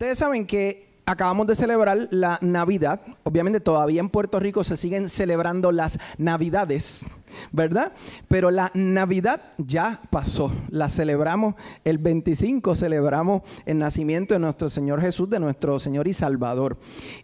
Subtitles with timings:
[0.00, 3.02] Ustedes saben que acabamos de celebrar la Navidad.
[3.22, 7.04] Obviamente todavía en Puerto Rico se siguen celebrando las Navidades,
[7.52, 7.92] ¿verdad?
[8.26, 10.50] Pero la Navidad ya pasó.
[10.70, 16.14] La celebramos el 25, celebramos el nacimiento de nuestro Señor Jesús, de nuestro Señor y
[16.14, 16.78] Salvador.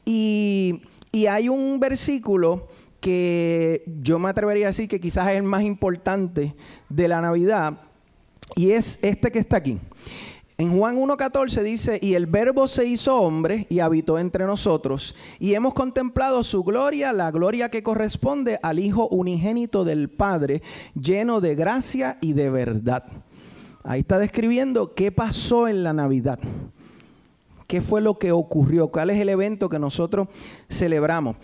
[0.04, 0.82] Y,
[1.30, 2.68] hay un versículo
[3.00, 6.54] que yo me atrevería a decir que quizás es el más importante
[6.90, 7.80] de la Navidad,
[8.54, 9.78] y es este que está aquí.
[10.58, 15.52] En Juan 1.14 dice, y el verbo se hizo hombre y habitó entre nosotros, y
[15.52, 20.62] hemos contemplado su gloria, la gloria que corresponde al Hijo unigénito del Padre,
[20.98, 23.04] lleno de gracia y de verdad.
[23.84, 26.38] Ahí está describiendo qué pasó en la Navidad.
[27.66, 28.88] ¿Qué fue lo que ocurrió?
[28.88, 30.28] ¿Cuál es el evento que nosotros
[30.70, 31.36] celebramos?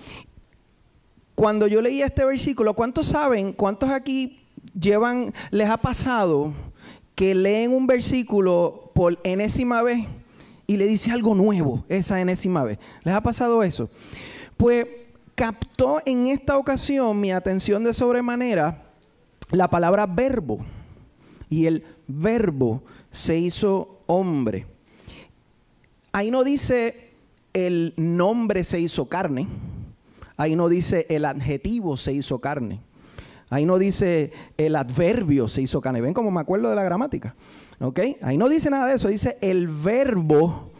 [1.34, 4.38] Cuando yo leía este versículo, ¿cuántos saben, cuántos aquí
[4.78, 6.52] llevan, les ha pasado
[7.14, 10.06] que leen un versículo por enésima vez
[10.66, 12.78] y le dice algo nuevo esa enésima vez.
[13.04, 13.90] ¿Les ha pasado eso?
[14.56, 14.86] Pues
[15.34, 18.84] captó en esta ocasión mi atención de sobremanera
[19.50, 20.64] la palabra verbo.
[21.48, 24.66] Y el verbo se hizo hombre.
[26.12, 27.10] Ahí no dice
[27.52, 29.48] el nombre se hizo carne.
[30.36, 32.80] Ahí no dice el adjetivo se hizo carne.
[33.50, 36.00] Ahí no dice el adverbio se hizo carne.
[36.00, 37.34] ¿Ven cómo me acuerdo de la gramática?
[37.82, 38.00] ¿Ok?
[38.22, 39.08] Ahí no dice nada de eso.
[39.08, 40.70] Dice el verbo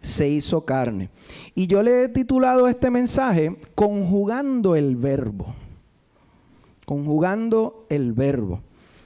[0.00, 1.08] se hizo carne.
[1.54, 5.54] Y yo le he titulado este mensaje conjugando el verbo.
[6.84, 8.60] Conjugando el verbo.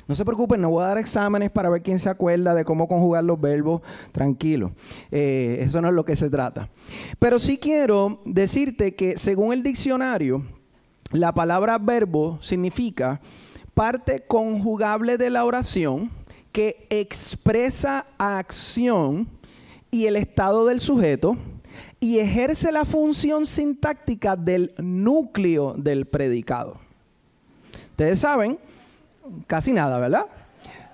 [0.07, 2.89] No se preocupen, no voy a dar exámenes para ver quién se acuerda de cómo
[2.89, 3.81] conjugar los verbos.
[4.13, 4.73] Tranquilo,
[5.11, 6.69] eh, eso no es lo que se trata.
[7.19, 10.45] Pero sí quiero decirte que según el diccionario,
[11.13, 13.21] la palabra verbo significa
[13.73, 16.11] parte conjugable de la oración
[16.55, 19.27] que expresa acción
[19.91, 21.37] y el estado del sujeto
[21.99, 26.77] y ejerce la función sintáctica del núcleo del predicado.
[27.91, 28.61] Ustedes saben,
[29.49, 30.27] casi nada, ¿verdad?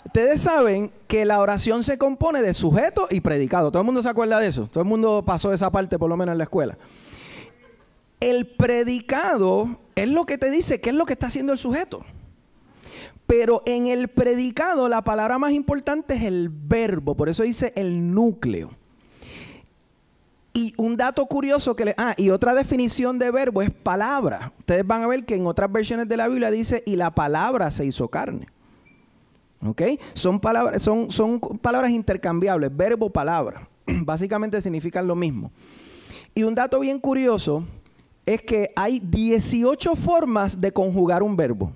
[0.07, 3.71] Ustedes saben que la oración se compone de sujeto y predicado.
[3.71, 4.67] Todo el mundo se acuerda de eso.
[4.67, 6.79] Todo el mundo pasó esa parte por lo menos en la escuela.
[8.19, 12.03] El predicado es lo que te dice qué es lo que está haciendo el sujeto.
[13.31, 18.13] Pero en el predicado la palabra más importante es el verbo, por eso dice el
[18.13, 18.71] núcleo.
[20.53, 21.95] Y un dato curioso que le...
[21.97, 24.53] Ah, y otra definición de verbo es palabra.
[24.59, 27.71] Ustedes van a ver que en otras versiones de la Biblia dice, y la palabra
[27.71, 28.49] se hizo carne.
[29.65, 29.83] ¿Ok?
[30.15, 33.69] Son palabras, son, son palabras intercambiables, verbo, palabra.
[33.87, 35.53] Básicamente significan lo mismo.
[36.35, 37.63] Y un dato bien curioso
[38.27, 41.71] es que hay 18 formas de conjugar un verbo.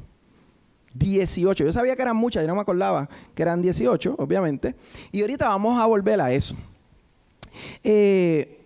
[0.95, 1.65] 18.
[1.65, 4.75] Yo sabía que eran muchas, yo no me acordaba que eran 18, obviamente.
[5.13, 6.57] Y ahorita vamos a volver a eso.
[7.83, 8.65] Eh,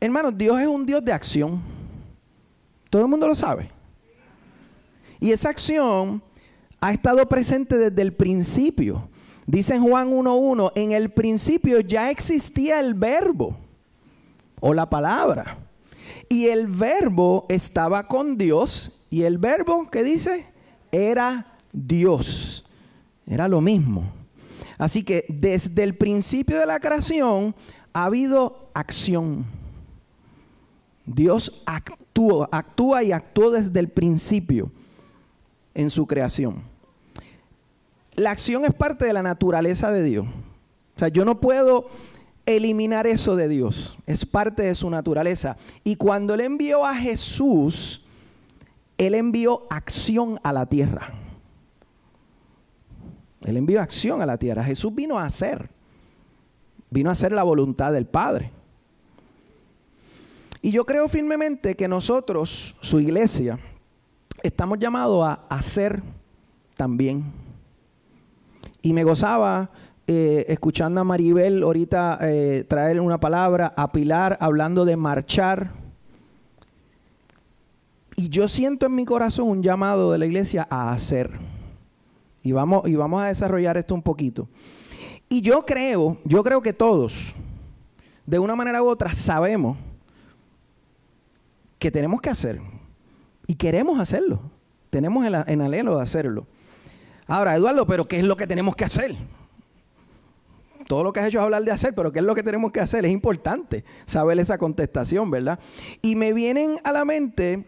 [0.00, 1.60] hermanos, Dios es un Dios de acción.
[2.90, 3.70] Todo el mundo lo sabe.
[5.20, 6.22] Y esa acción
[6.80, 9.08] ha estado presente desde el principio.
[9.46, 13.56] Dice en Juan 1.1, en el principio ya existía el verbo
[14.60, 15.58] o la palabra.
[16.28, 18.98] Y el verbo estaba con Dios.
[19.10, 20.51] Y el verbo, ¿qué dice?
[20.92, 22.64] Era Dios.
[23.26, 24.04] Era lo mismo.
[24.78, 27.54] Así que desde el principio de la creación
[27.92, 29.44] ha habido acción.
[31.04, 34.70] Dios actúa, actúa y actuó desde el principio
[35.74, 36.62] en su creación.
[38.14, 40.26] La acción es parte de la naturaleza de Dios.
[40.96, 41.88] O sea, yo no puedo
[42.44, 43.96] eliminar eso de Dios.
[44.06, 45.56] Es parte de su naturaleza.
[45.84, 48.01] Y cuando Él envió a Jesús,
[49.06, 51.12] Él envió acción a la tierra.
[53.40, 54.62] Él envió acción a la tierra.
[54.62, 55.70] Jesús vino a hacer.
[56.88, 58.52] Vino a hacer la voluntad del Padre.
[60.60, 63.58] Y yo creo firmemente que nosotros, su iglesia,
[64.40, 66.00] estamos llamados a hacer
[66.76, 67.24] también.
[68.82, 69.70] Y me gozaba
[70.06, 75.81] eh, escuchando a Maribel ahorita eh, traer una palabra, a Pilar hablando de marchar.
[78.16, 81.30] Y yo siento en mi corazón un llamado de la iglesia a hacer.
[82.42, 84.48] Y vamos, y vamos a desarrollar esto un poquito.
[85.28, 87.34] Y yo creo, yo creo que todos,
[88.26, 89.78] de una manera u otra, sabemos
[91.78, 92.60] que tenemos que hacer.
[93.46, 94.40] Y queremos hacerlo.
[94.90, 96.46] Tenemos el, el de hacerlo.
[97.26, 99.16] Ahora, Eduardo, pero ¿qué es lo que tenemos que hacer?
[100.92, 102.72] todo lo que has hecho es hablar de hacer, pero ¿qué es lo que tenemos
[102.72, 103.04] que hacer?
[103.06, 105.58] Es importante saber esa contestación, ¿verdad?
[106.02, 107.64] Y me vienen a la mente,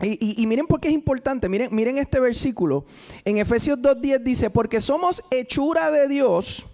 [0.00, 2.84] y, miren por qué es importante, miren, miren este versículo,
[3.24, 6.64] en Efesios 2.10 dice, porque somos hechura de Dios,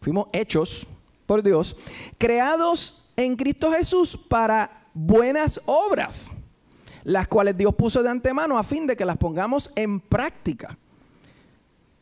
[0.00, 0.86] fuimos hechos
[1.26, 1.76] por Dios,
[2.16, 6.30] creados en Cristo Jesús para buenas obras,
[7.02, 10.78] las cuales Dios puso de antemano a fin de que las pongamos en práctica.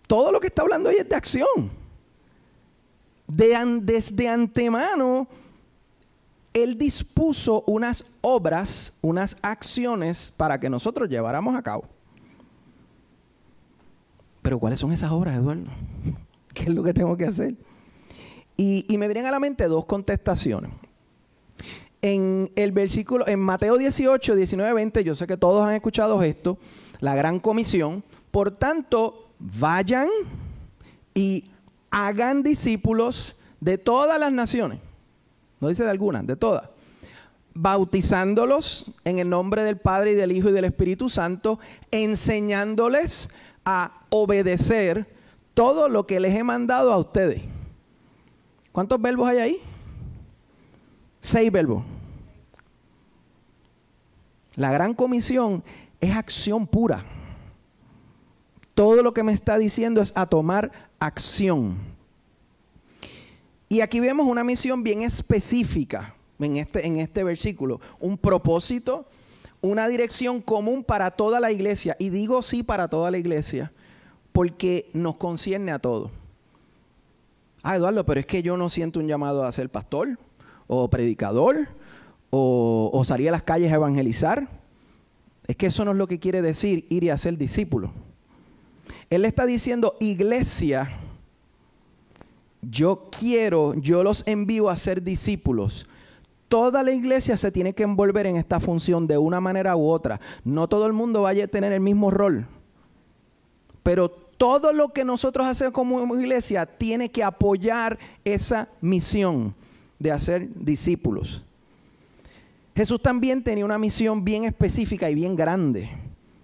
[0.06, 1.70] Todo lo que está hablando ahí es de acción.
[3.26, 5.26] desde antemano,
[6.52, 11.84] Él dispuso unas obras, unas acciones para que nosotros lleváramos a cabo.
[14.42, 15.70] Pero ¿cuáles son esas obras, Eduardo?
[16.54, 17.54] ¿Qué es lo que tengo que hacer?
[18.56, 20.70] Y, me vienen a la mente dos contestaciones
[22.02, 26.58] en el versículo, en Mateo 18, 19, 20, yo sé que todos han escuchado esto,
[26.98, 28.04] la gran comisión.
[28.32, 30.08] Por tanto, vayan
[31.14, 31.44] y
[31.90, 34.80] hagan discípulos de todas las naciones.
[35.62, 36.68] No dice de algunas, de todas.
[37.54, 41.60] Bautizándolos en el nombre del Padre y del Hijo y del Espíritu Santo,
[41.92, 43.30] enseñándoles
[43.64, 45.06] a obedecer
[45.54, 47.42] todo lo que les he mandado a ustedes.
[48.72, 49.60] ¿Cuántos verbos hay ahí?
[51.20, 51.84] Seis verbos.
[54.56, 55.62] La gran comisión
[56.00, 57.04] es acción pura.
[58.74, 61.76] Todo lo que me está diciendo es a tomar acción.
[63.72, 67.80] Y aquí vemos una misión bien específica en este, en este versículo.
[68.00, 69.06] Un propósito,
[69.62, 71.96] una dirección común para toda la iglesia.
[71.98, 73.72] Y digo sí para toda la iglesia
[74.32, 76.10] porque nos concierne a todos.
[77.62, 80.18] Ah, Eduardo, pero es que yo no siento un llamado a ser pastor
[80.66, 81.68] o predicador
[82.28, 84.50] o, salir a las calles a evangelizar.
[85.46, 87.90] Es que eso no es lo que quiere decir ir y hacer discípulo.
[89.08, 90.90] Él está diciendo, iglesia,
[92.62, 95.86] yo quiero, yo los envío a ser discípulos.
[96.48, 100.20] Toda la iglesia se tiene que envolver en esta función de una manera u otra.
[100.44, 102.46] No todo el mundo vaya a tener el mismo rol.
[103.82, 109.54] Pero todo lo que nosotros hacemos como iglesia tiene que apoyar esa misión
[109.98, 111.44] de hacer discípulos.
[112.74, 115.90] Jesús también tenía una misión bien específica y bien grande,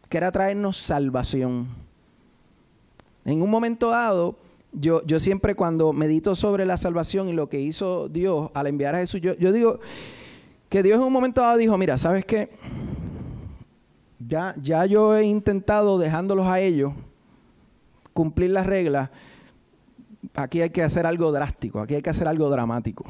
[0.09, 1.69] que era traernos salvación.
[3.25, 4.37] En un momento dado,
[4.73, 8.95] yo, yo siempre cuando medito sobre la salvación y lo que hizo Dios al enviar
[8.95, 9.81] a Jesús, yo, yo digo
[10.69, 12.51] que Dios en un momento dado dijo, mira, ¿sabes qué?
[14.19, 16.93] Ya, ya yo he intentado dejándolos a ellos
[18.19, 19.11] cumplir las reglas,
[20.35, 23.05] aquí hay que hacer algo drástico, aquí hay que hacer algo dramático.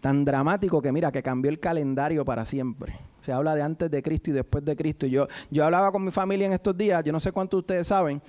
[0.00, 2.98] Tan dramático que mira, que cambió el calendario para siempre.
[3.20, 5.06] Se habla de antes de Cristo y después de Cristo.
[5.06, 7.86] yo, yo hablaba con mi familia en estos días, yo no sé cuántos de ustedes
[7.86, 8.22] saben,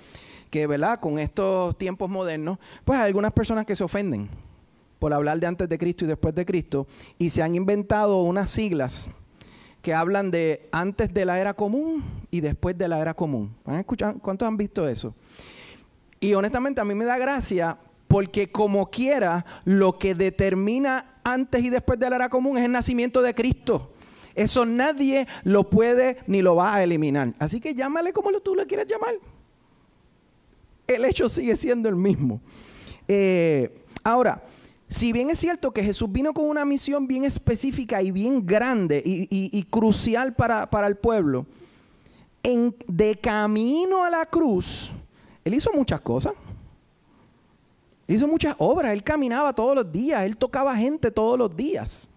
[0.54, 1.00] que ¿verdad?
[1.00, 4.28] con estos tiempos modernos, pues hay algunas personas que se ofenden
[5.00, 6.86] por hablar de antes de Cristo y después de Cristo,
[7.18, 9.08] y se han inventado unas siglas
[9.82, 13.52] que hablan de antes de la era común y después de la era común.
[13.64, 14.20] ¿Han escuchado?
[14.20, 15.12] ¿Cuántos han visto eso?
[16.20, 21.68] Y honestamente a mí me da gracia porque como quiera, lo que determina antes y
[21.68, 23.90] después de la era común es el nacimiento de Cristo.
[24.36, 27.34] Eso nadie lo puede ni lo va a eliminar.
[27.40, 29.14] Así que llámale como tú le quieras llamar.
[30.86, 32.40] El hecho sigue siendo el mismo.
[33.08, 33.70] Eh,
[34.02, 34.42] ahora,
[34.88, 39.02] si bien es cierto que Jesús vino con una misión bien específica y bien grande
[39.04, 41.46] y, crucial para, el pueblo,
[42.42, 44.92] en, de camino a la cruz,
[45.44, 46.34] Él hizo muchas cosas.
[48.06, 52.10] Hizo muchas obras, Él caminaba todos los días, Él tocaba gente todos los días.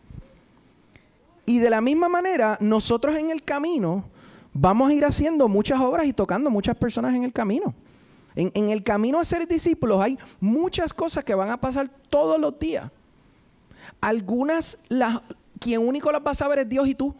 [1.46, 4.04] Y de la misma manera, nosotros en el camino
[4.54, 7.74] vamos a ir haciendo muchas obras y tocando muchas personas en el camino.
[8.38, 12.60] En, el camino a ser discípulos hay muchas cosas que van a pasar todos los
[12.60, 12.92] días.
[14.00, 15.22] Algunas, las,
[15.60, 17.16] quien único las va a saber es Dios y tú.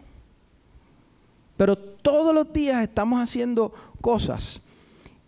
[1.58, 4.62] Pero todos los días estamos haciendo cosas.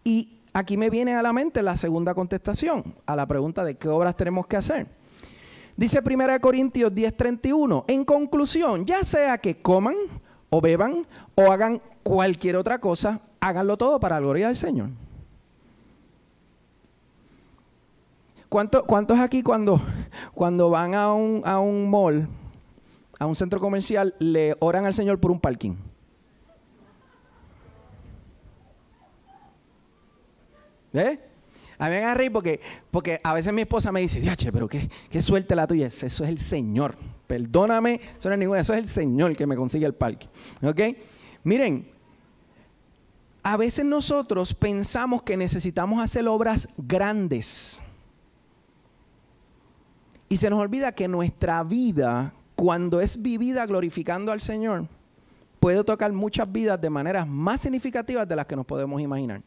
[0.04, 3.88] Y aquí me viene a la mente la segunda contestación a la pregunta de qué
[3.88, 4.86] obras tenemos que hacer.
[5.76, 9.96] Dice 1 Corintios 10:31, en conclusión, ya sea que coman
[10.52, 14.90] o beban o hagan cualquier otra cosa, háganlo todo para la gloria del Señor.
[18.50, 19.80] ¿Cuántos aquí cuando,
[20.34, 22.28] cuando van a un, a un mall,
[23.20, 25.76] a un centro comercial, le oran al Señor por un parking?
[30.94, 31.20] ¿Eh?
[31.78, 32.60] A mí me a reír porque,
[32.92, 35.88] porque a veces mi esposa me dice, Diache, pero qué, qué suerte la tuya.
[35.88, 36.96] Eso es el Señor.
[37.28, 40.28] Perdóname, eso no es ninguna, eso es el Señor que me consigue el parking.
[40.64, 40.82] ¿Ok?
[41.44, 41.88] Miren,
[43.44, 47.82] a veces nosotros pensamos que necesitamos hacer obras grandes.
[50.30, 54.88] Y se nos olvida que nuestra vida, cuando es vivida glorificando al Señor,
[55.60, 59.42] puede tocar muchas vidas de maneras más significativas de las que nos podemos imaginar.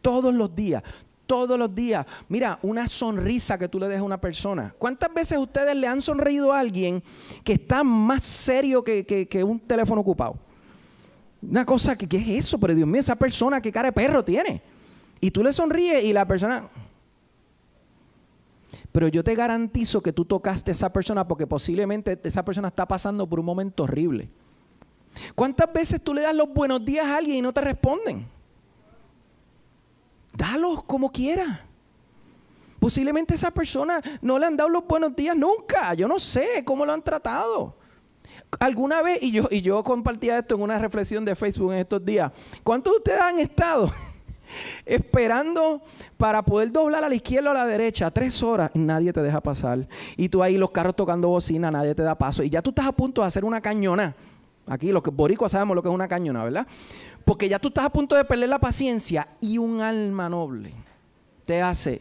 [0.00, 0.82] Todos los días,
[1.26, 2.06] todos los días.
[2.28, 4.74] Mira, una sonrisa que tú le des a una persona.
[4.78, 7.02] ¿Cuántas veces ustedes le han sonreído a alguien
[7.42, 10.36] que está más serio que, un teléfono ocupado?
[11.40, 12.58] Una cosa que, ¿qué es eso?
[12.58, 14.62] Pero Dios mío, esa persona, ¿qué cara de perro tiene?
[15.20, 16.68] Y tú le sonríes y la persona...
[18.92, 22.86] Pero yo te garantizo que tú tocaste a esa persona porque posiblemente esa persona está
[22.86, 24.28] pasando por un momento horrible.
[25.34, 28.26] ¿Cuántas veces tú le das los buenos días a alguien y no te responden?
[30.34, 31.66] Dalos como quiera.
[32.78, 35.94] Posiblemente esa persona no le han dado los buenos días nunca.
[35.94, 37.76] Yo no sé cómo lo han tratado.
[38.58, 42.04] Alguna vez, y yo, y yo compartía esto en una reflexión de Facebook en estos
[42.04, 42.30] días,
[42.62, 43.92] ¿cuántos de ustedes han estado
[44.84, 45.82] esperando
[46.16, 49.40] para poder doblar a la izquierda o a la derecha tres horas nadie te deja
[49.40, 49.86] pasar?
[50.16, 52.42] Y tú ahí los carros tocando bocina, nadie te da paso.
[52.42, 54.14] Y ya tú estás a punto de hacer una cañona.
[54.66, 56.66] Aquí los que boricos sabemos lo que es una cañona, ¿verdad?
[57.24, 60.72] Porque ya tú estás a punto de perder la paciencia y un alma noble
[61.44, 62.00] te hace.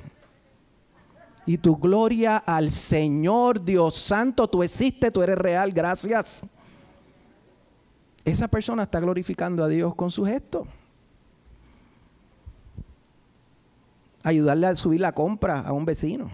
[1.46, 6.44] Y tu gloria al Señor Dios Santo, tú existes, tú eres real, gracias.
[8.24, 10.68] Esa persona está glorificando a Dios con su gesto.
[14.24, 16.30] Ayudarle a subir la compra a un vecino.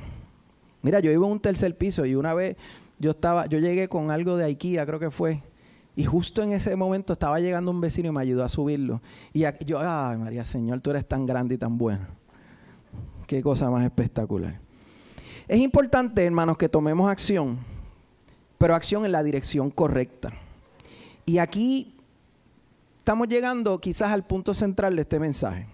[0.82, 2.58] Mira, yo vivo en un tercer piso y una vez
[3.00, 5.42] yo estaba, yo llegué con algo de IKEA, creo que fue,
[5.96, 9.02] y justo en ese momento estaba llegando un vecino y me ayudó a subirlo.
[9.34, 12.08] Y yo, ay María Señor, tú eres tan grande y tan buena.
[13.26, 14.60] Qué cosa más espectacular.
[15.48, 17.58] Es importante, hermanos, que tomemos acción,
[18.58, 20.34] pero acción en la dirección correcta.
[21.26, 21.96] Y aquí
[23.00, 25.68] estamos llegando quizás al punto central de este mensaje.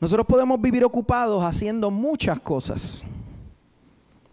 [0.00, 3.04] Nosotros podemos vivir ocupados haciendo muchas cosas,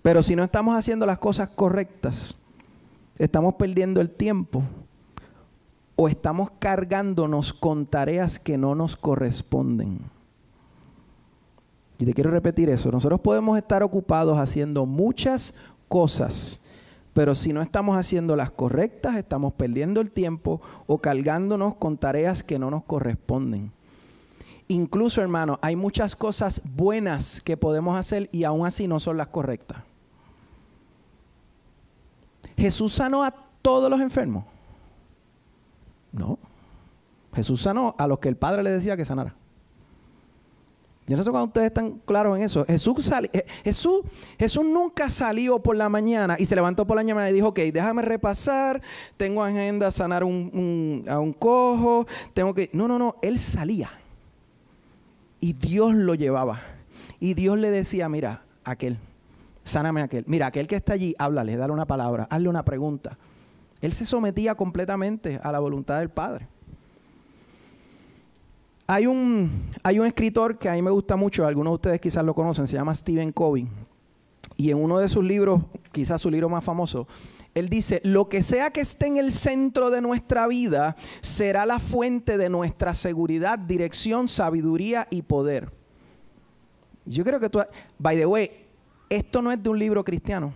[0.02, 2.36] pero si no estamos haciendo las cosas correctas,
[3.18, 4.64] estamos perdiendo el tiempo
[5.98, 10.00] o estamos cargándonos con tareas que no nos corresponden.
[12.00, 15.54] Y te quiero repetir eso, nosotros podemos estar ocupados haciendo muchas
[15.90, 16.62] cosas,
[17.14, 22.42] pero si no estamos haciendo las correctas, estamos perdiendo el tiempo o cargándonos con tareas
[22.42, 23.74] que no nos corresponden.
[24.70, 29.30] Incluso, hermano, hay muchas cosas buenas que podemos hacer y aún así no son las
[29.30, 29.78] correctas.
[32.58, 34.44] Jesús sanó a todos los enfermos.
[36.12, 36.38] No.
[37.34, 39.36] Jesús sanó a los que el Padre le decía que sanara.
[41.06, 42.66] Yo no sé cuando ustedes están claros en eso.
[42.66, 43.10] Jesús,
[43.64, 44.02] Jesús,
[44.38, 47.60] Jesús nunca salió por la mañana y se levantó por la mañana y dijo, ok,
[47.72, 48.82] déjame repasar,
[49.16, 52.70] tengo agenda sanar a un cojo, tengo que...
[52.74, 53.90] No, no, no, él salía.
[55.40, 56.62] Y Dios lo llevaba.
[57.20, 58.98] Y Dios le decía, mira, aquel,
[59.64, 60.24] sáname aquel.
[60.28, 63.18] Mira, aquel que está allí, háblale, dale una palabra, hazle una pregunta.
[63.82, 66.48] Él se sometía completamente a la voluntad del Padre.
[68.88, 72.24] Hay un, hay un escritor que a mí me gusta mucho, algunos de ustedes quizás
[72.24, 73.68] lo conocen, se llama Stephen Covey.
[74.56, 77.08] Y en uno de sus libros, quizás su libro más famoso,
[77.54, 81.80] él dice, lo que sea que esté en el centro de nuestra vida será la
[81.80, 85.72] fuente de nuestra seguridad, dirección, sabiduría y poder.
[87.06, 87.60] Yo creo que tú,
[87.98, 88.52] by the way,
[89.10, 90.54] esto no es de un libro cristiano,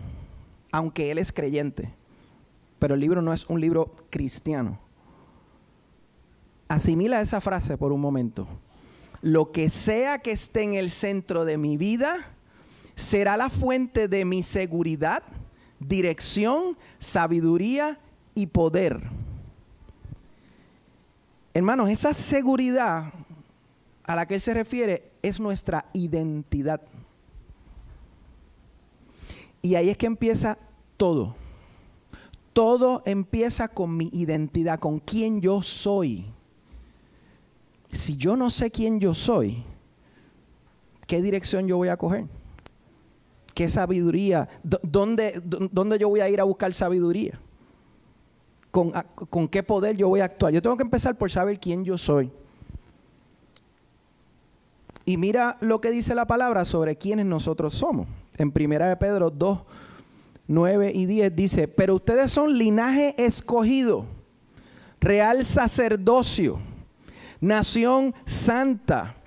[0.72, 1.92] aunque él es creyente,
[2.78, 4.78] pero el libro no es un libro cristiano.
[6.68, 8.48] Asimila esa frase por un momento.
[9.22, 12.28] Lo que sea que esté en el centro de mi vida
[12.96, 15.24] será la fuente de mi seguridad,
[15.88, 18.00] dirección, sabiduría
[18.34, 19.02] y poder.
[21.54, 23.12] Hermanos, esa seguridad
[24.04, 26.82] a la que él se refiere es nuestra identidad.
[29.62, 30.58] Y ahí es que empieza
[30.98, 31.36] todo.
[32.54, 36.26] Todo empieza con mi identidad, con quién yo soy.
[37.92, 39.64] Si yo no sé quién yo soy,
[41.08, 42.26] ¿qué dirección yo voy a coger?
[43.62, 44.50] ¿Qué sabiduría?
[44.64, 47.40] ¿Dónde, dónde yo voy a ir a buscar sabiduría?
[48.72, 48.92] ¿Con,
[49.30, 50.52] ¿Con qué poder yo voy a actuar?
[50.52, 52.32] Yo tengo que empezar por saber quién yo soy.
[55.06, 58.08] Y mira lo que dice la palabra sobre quiénes nosotros somos
[58.40, 59.60] en Primera de Pedro 2,
[60.48, 64.08] 9 y 10 dice, pero ustedes son linaje escogido,
[65.00, 66.60] real sacerdocio,
[67.40, 69.18] nación santa,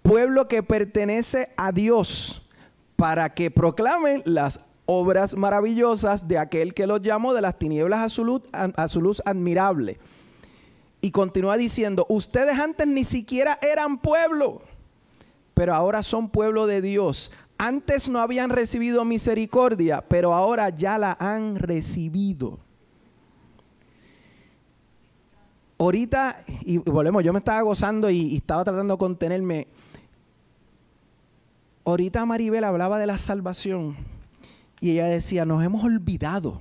[0.00, 2.41] pueblo que pertenece a Dios,
[3.02, 8.08] para que proclamen las obras maravillosas de aquel que los llamó de las tinieblas a
[8.88, 9.98] su luz, admirable.
[11.00, 14.62] Y continúa diciendo, ustedes antes ni siquiera eran pueblo,
[15.52, 21.16] pero ahora son pueblo de Dios antes no habían recibido misericordia, pero ahora ya la
[21.18, 22.60] han recibido.
[25.76, 29.66] Ahorita, y volvemos, yo me estaba gozando y, estaba tratando de contenerme.
[31.84, 33.96] Ahorita Maribel hablaba de la salvación
[34.80, 36.60] y ella decía, nos hemos olvidado.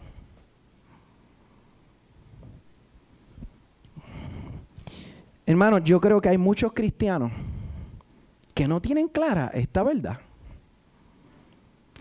[5.45, 7.31] Hermano, yo creo que hay muchos cristianos
[8.53, 10.19] que no tienen clara esta verdad.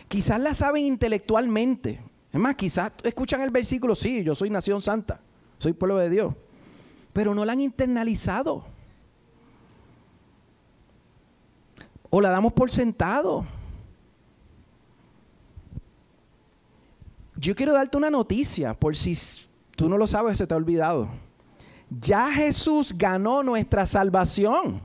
[0.09, 2.01] Quizás la saben intelectualmente.
[2.33, 5.21] Es más, quizás escuchan el versículo, sí, yo soy nación santa,
[5.59, 6.35] soy pueblo de Dios,
[7.13, 8.65] pero no la han internalizado.
[12.11, 13.47] O la damos por sentado.
[17.37, 19.17] Yo quiero darte una noticia, por si
[19.75, 21.09] tú no lo sabes, se te ha olvidado.
[21.89, 24.83] Ya Jesús ganó nuestra salvación.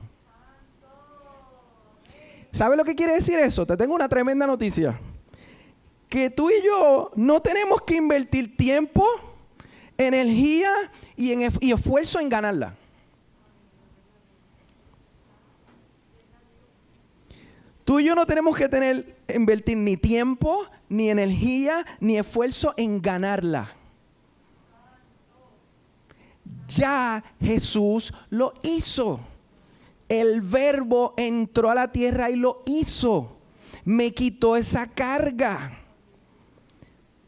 [2.52, 3.66] ¿Sabes lo que quiere decir eso?
[3.66, 4.98] Te tengo una tremenda noticia.
[6.08, 9.04] Que tú y yo no tenemos que invertir tiempo,
[9.98, 10.70] energía
[11.14, 12.74] y, y esfuerzo en ganarla.
[17.86, 23.00] Tú y yo no tenemos que tener, invertir ni tiempo, ni energía, ni esfuerzo en
[23.00, 23.70] ganarla.
[26.66, 29.20] Ya Jesús lo hizo.
[30.08, 33.36] El verbo entró a la tierra y lo hizo.
[33.84, 35.78] Me quitó esa carga.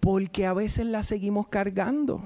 [0.01, 2.21] Porque a veces la seguimos cargando.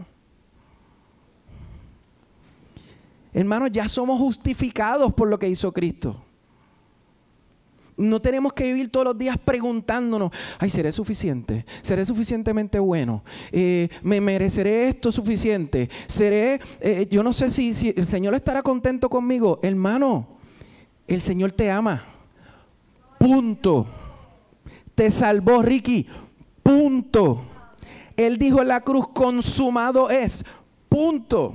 [3.34, 6.31] Hermanos, ya somos justificados por lo que hizo Cristo.
[7.96, 11.66] No tenemos que vivir todos los días preguntándonos, ay, ¿seré suficiente?
[11.82, 13.22] ¿Seré suficientemente bueno?
[13.50, 15.90] Eh, ¿Me mereceré esto suficiente?
[16.06, 19.61] ¿Seré, eh, yo no sé si, si el Señor estará contento conmigo?
[19.62, 20.26] Hermano,
[21.06, 22.04] el Señor te ama.
[23.18, 23.87] Punto.
[24.94, 26.06] Te salvó, Ricky.
[26.62, 27.42] Punto.
[28.16, 30.44] Él dijo en la cruz, consumado es.
[30.88, 31.54] Punto.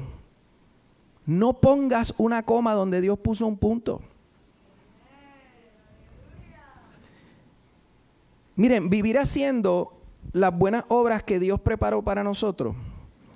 [1.25, 4.01] No pongas una coma donde Dios puso un punto.
[8.57, 9.93] Miren, vivir haciendo
[10.33, 12.75] las buenas obras que Dios preparó para nosotros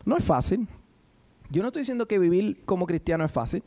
[0.03, 0.67] no es fácil.
[1.49, 3.63] Yo no estoy diciendo que vivir como cristiano es fácil.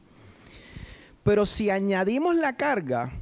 [1.22, 3.12] Pero si añadimos la carga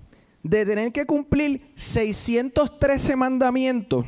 [0.42, 4.06] de tener que cumplir 613 mandamientos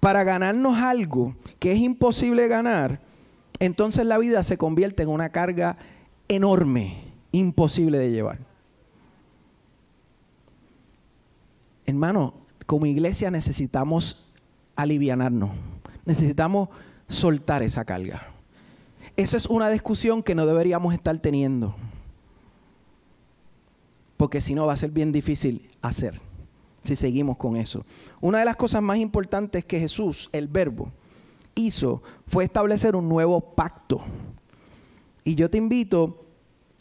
[0.00, 3.00] para ganarnos algo que es imposible ganar,
[3.58, 5.76] entonces la vida se convierte en una carga
[6.28, 8.38] enorme, imposible de llevar.
[11.86, 12.34] Hermano,
[12.68, 14.30] como iglesia necesitamos
[14.76, 15.52] alivianarnos,
[16.04, 16.68] necesitamos
[17.08, 18.28] soltar esa carga.
[19.16, 21.74] Esa es una discusión que no deberíamos estar teniendo,
[24.18, 26.20] porque si no va a ser bien difícil hacer,
[26.82, 27.86] si seguimos con eso.
[28.20, 30.92] Una de las cosas más importantes que Jesús, el verbo,
[31.54, 34.02] hizo fue establecer un nuevo pacto.
[35.24, 36.26] Y yo te invito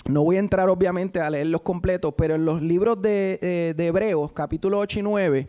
[0.09, 4.31] no voy a entrar obviamente a leerlos completos, pero en los libros de, eh, Hebreos,
[4.31, 5.47] capítulo 8 y 9,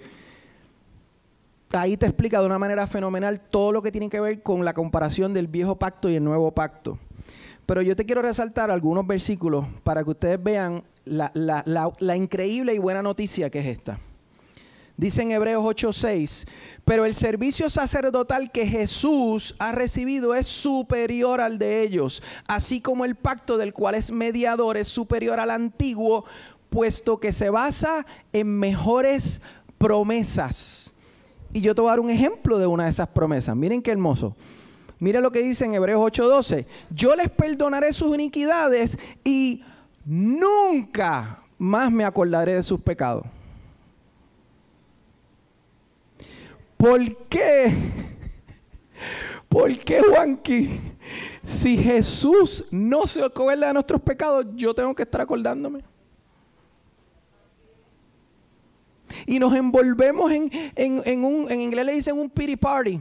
[1.73, 4.75] ahí te explica de una manera fenomenal todo lo que tiene que ver con la
[4.75, 6.99] comparación del viejo pacto y el nuevo pacto.
[7.67, 13.03] Pero yo te quiero resaltar algunos versículos para que ustedes vean la, increíble y buena
[13.03, 13.99] noticia que es esta.
[14.97, 16.49] Dice en Hebreos 8:6,
[16.85, 23.05] pero el servicio sacerdotal que Jesús ha recibido es superior al de ellos, así como
[23.05, 26.25] el pacto del cual es mediador es superior al antiguo,
[26.71, 29.41] puesto que se basa en mejores
[29.77, 30.95] promesas.
[31.53, 33.57] Y yo te voy a dar un ejemplo de una de esas promesas.
[33.57, 34.37] Miren qué hermoso.
[34.99, 36.67] Miren lo que dice en Hebreos 8:12.
[36.91, 39.63] Yo les perdonaré sus iniquidades y
[40.05, 43.25] nunca más me acordaré de sus pecados.
[46.77, 47.73] ¿Por qué?
[49.49, 50.81] ¿Por qué, Juanqui?
[51.43, 55.83] Si Jesús no se acuerda de nuestros pecados, yo tengo que estar acordándome.
[59.27, 63.01] Y nos envolvemos en, en, un, en inglés le dicen un pity party.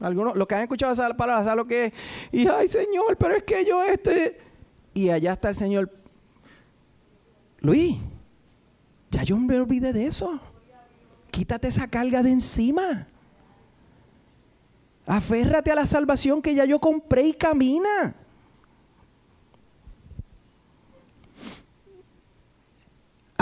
[0.00, 1.92] Algunos, los que han escuchado esa palabra, ¿saben lo que es?
[2.32, 4.40] Y, ay Señor, pero es que yo este...
[4.94, 5.90] Y allá está el Señor.
[7.60, 7.96] Luis,
[9.10, 10.40] ya yo me olvidé de eso.
[11.30, 13.06] Quítate esa carga de encima.
[15.06, 18.14] Aférrate a la salvación que ya yo compré y camina.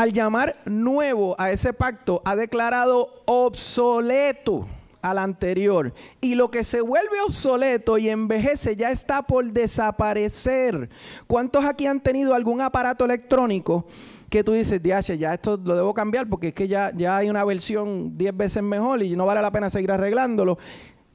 [0.00, 4.66] Al llamar nuevo a ese pacto, ha declarado obsoleto
[5.02, 5.92] al anterior.
[6.22, 10.88] Y lo que se vuelve obsoleto y envejece ya está por desaparecer.
[11.26, 13.84] ¿Cuántos aquí han tenido algún aparato electrónico
[14.30, 17.44] que tú dices, ya esto lo debo cambiar porque es que ya, ya hay una
[17.44, 20.56] versión 10 veces mejor y no vale la pena seguir arreglándolo?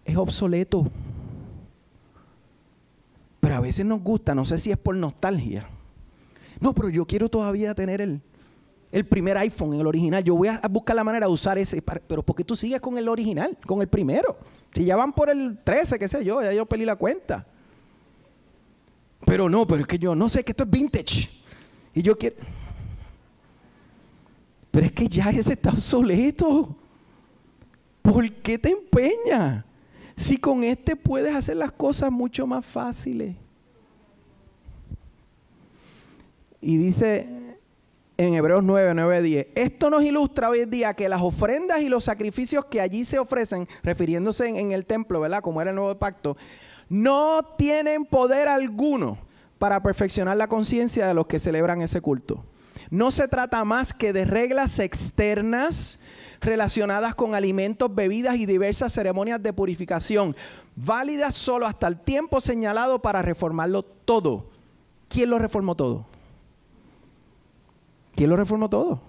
[0.04, 0.92] Es obsoleto.
[3.40, 5.68] Pero a veces nos gusta, no sé si es por nostalgia.
[6.60, 8.22] No, pero yo quiero todavía tener el,
[8.96, 10.24] el primer iPhone, el original.
[10.24, 11.82] Yo voy a buscar la manera de usar ese.
[11.82, 14.38] Pero ¿por qué tú sigues con el original, con el primero?
[14.74, 17.46] Si ya van por el 13, qué sé yo, ya yo perdí la cuenta.
[19.26, 21.30] Pero no, pero es que yo no sé que esto es vintage.
[21.94, 22.38] Y yo quiero...
[24.72, 26.74] Pero es que ya ese está obsoleto.
[28.02, 29.66] ¿Por qué te empeñas?
[30.16, 33.36] Si con este puedes hacer las cosas mucho más fáciles.
[36.62, 37.45] Y dice
[38.18, 41.90] en Hebreos 9, 9, 10, esto nos ilustra hoy en día que las ofrendas y
[41.90, 45.42] los sacrificios que allí se ofrecen, refiriéndose en, en el templo, ¿verdad?
[45.42, 46.38] Como era el nuevo pacto,
[46.88, 49.18] no tienen poder alguno
[49.58, 52.44] para perfeccionar la conciencia de los que celebran ese culto.
[52.90, 56.00] No se trata más que de reglas externas
[56.42, 60.36] relacionadas con alimentos, bebidas y diversas ceremonias de purificación,
[60.76, 64.50] válidas solo hasta el tiempo señalado para reformarlo todo.
[65.10, 66.06] ¿Quién lo reformó todo?
[68.16, 69.02] ¿Quién lo reformó todo?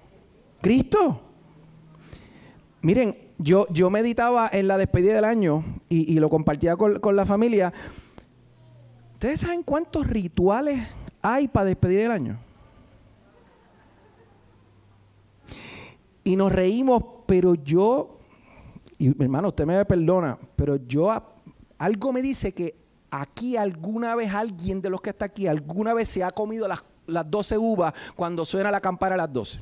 [0.60, 1.20] Cristo.
[2.82, 7.24] Miren, yo, yo meditaba en la despedida del año y, lo compartía con, con, la
[7.24, 7.72] familia.
[9.14, 10.86] ¿Ustedes saben cuántos rituales
[11.22, 12.38] hay para despedir el año?
[16.24, 18.18] Y nos reímos, pero yo,
[18.98, 21.12] y hermano, usted me perdona, pero yo,
[21.78, 22.74] algo me dice que
[23.10, 26.82] aquí alguna vez alguien de los que está aquí, alguna vez se ha comido las,
[27.06, 29.60] las 12 uvas cuando suena la campana a las 12.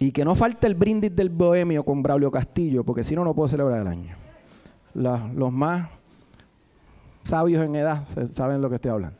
[0.00, 3.34] Y que no falte el brindis del bohemio con Braulio Castillo, porque si no, no
[3.34, 4.16] puedo celebrar el año.
[4.94, 5.88] los más
[7.24, 9.18] sabios en edad saben lo que estoy hablando.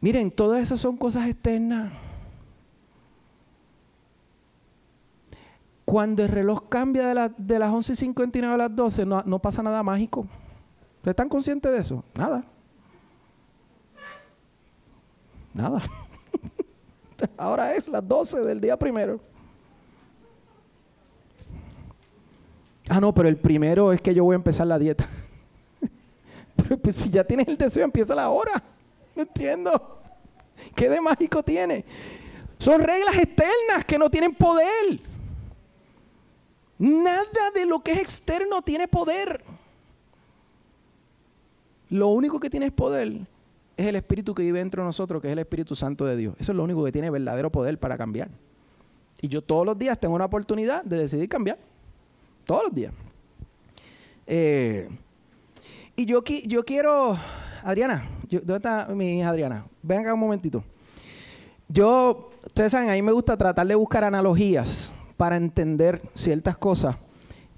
[0.00, 1.92] Miren, todo eso son cosas externas.
[5.86, 7.14] Cuando el reloj cambia de,
[7.58, 10.26] las 11.59 a las 12, no, no pasa nada mágico.
[11.04, 12.04] ¿Están conscientes de eso?
[12.16, 12.44] Nada.
[15.56, 15.82] Nada.
[17.38, 19.18] Ahora es las 12 del día primero.
[22.90, 25.08] Ah, no, pero el primero es que yo voy a empezar la dieta.
[26.56, 28.62] pero pues, si ya tienes el deseo, empieza la hora.
[29.14, 30.02] No entiendo.
[30.74, 31.86] ¿Qué de mágico tiene?
[32.58, 35.00] Son reglas externas que no tienen poder.
[36.78, 39.42] Nada de lo que es externo tiene poder.
[41.88, 43.26] Lo único que tiene poder
[43.76, 46.34] es el Espíritu que vive dentro de nosotros, que es el Espíritu Santo de Dios.
[46.38, 48.28] Eso es lo único que tiene verdadero poder para cambiar.
[49.20, 51.58] Y yo todos los días tengo una oportunidad de decidir cambiar.
[52.44, 52.92] Todos los días.
[54.26, 54.88] Eh,
[55.94, 57.16] y yo, yo quiero
[57.62, 59.66] Adriana, ¿dónde está mi hija Adriana?
[59.82, 60.62] Venga un momentito.
[61.68, 66.96] Yo, ustedes saben, a mí me gusta tratar de buscar analogías para entender ciertas cosas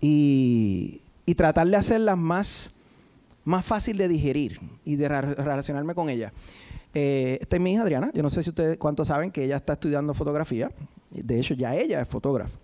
[0.01, 1.03] y,
[1.37, 2.71] tratar de hacerlas más,
[3.49, 6.33] más fácil de digerir y de relacionarme con ella.
[6.93, 8.11] Eh, esta es mi hija Adriana.
[8.13, 10.69] Yo no sé si ustedes cuántos saben que ella está estudiando fotografía.
[11.11, 12.59] De hecho, ya ella es fotógrafa.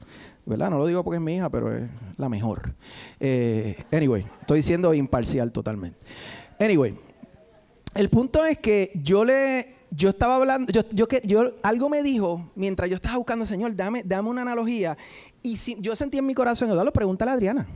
[0.45, 0.69] ¿Verdad?
[0.69, 2.75] No lo digo porque es mi hija, pero es la mejor.
[3.19, 5.99] Eh, anyway, estoy siendo imparcial totalmente.
[6.61, 6.95] Anyway,
[7.95, 12.51] el punto es que yo le, yo estaba hablando, yo, yo, yo, algo me dijo
[12.57, 14.99] mientras yo estaba buscando, Señor, dame, dame una analogía.
[15.43, 17.67] Y si, yo sentí en mi corazón, Eduardo, pregúntale a Adriana.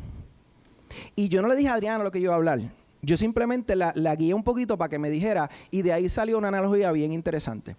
[1.16, 2.61] Y yo no le dije a Adriana lo que yo iba a hablar.
[3.00, 6.48] Yo simplemente la, guié un poquito para que me dijera y de ahí salió una
[6.48, 7.76] analogía bien interesante.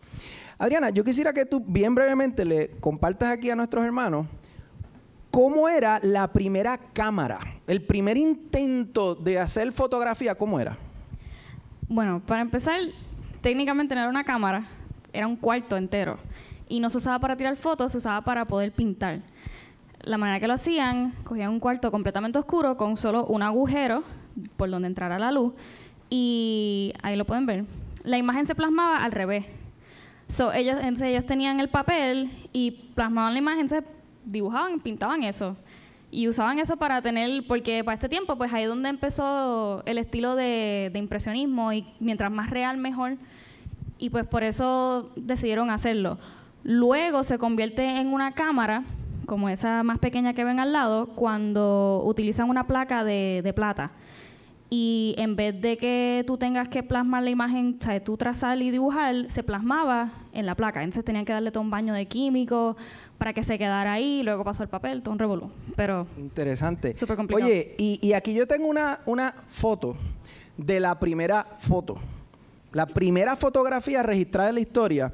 [0.57, 4.27] Adriana, yo quisiera que tú bien brevemente le compartas aquí a nuestros hermanos
[5.29, 10.77] cómo era la primera cámara, el primer intento de hacer fotografía, ¿cómo era?
[11.87, 12.79] Bueno, para empezar,
[13.41, 14.67] técnicamente no era una cámara,
[15.13, 16.17] era un cuarto entero.
[16.67, 19.21] Y no se usaba para tirar fotos, se usaba para poder pintar.
[20.01, 24.03] La manera que lo hacían, cogían un cuarto completamente oscuro con solo un agujero
[24.57, 25.53] por donde entrara la luz.
[26.09, 27.65] Y ahí lo pueden ver.
[28.03, 29.45] La imagen se plasmaba al revés.
[30.27, 33.83] So, ellos, ellos tenían el papel y plasmaban la imagen, se
[34.25, 35.55] dibujaban, pintaban eso.
[36.11, 39.97] Y usaban eso para tener, porque para este tiempo, pues ahí es donde empezó el
[39.97, 43.17] estilo de, impresionismo y mientras más real, mejor.
[43.97, 46.17] Y pues por eso decidieron hacerlo.
[46.63, 48.83] Luego se convierte en una cámara,
[49.25, 53.91] como esa más pequeña que ven al lado, cuando utilizan una placa de, de plata
[54.69, 58.61] y en vez de que tú tengas que plasmar la imagen, o sea, tú trazar
[58.61, 60.83] y dibujar, se plasmaba en la placa.
[60.83, 62.77] Entonces tenían que darle todo un baño de químico
[63.17, 65.49] para que se quedara ahí, luego pasó el papel, todo un revolú.
[65.75, 66.93] Pero interesante.
[66.93, 67.49] Súper complicado.
[67.49, 69.97] Oye, y, aquí yo tengo una, una foto
[70.55, 71.97] de la primera foto.
[72.71, 75.13] La primera fotografía registrada en la historia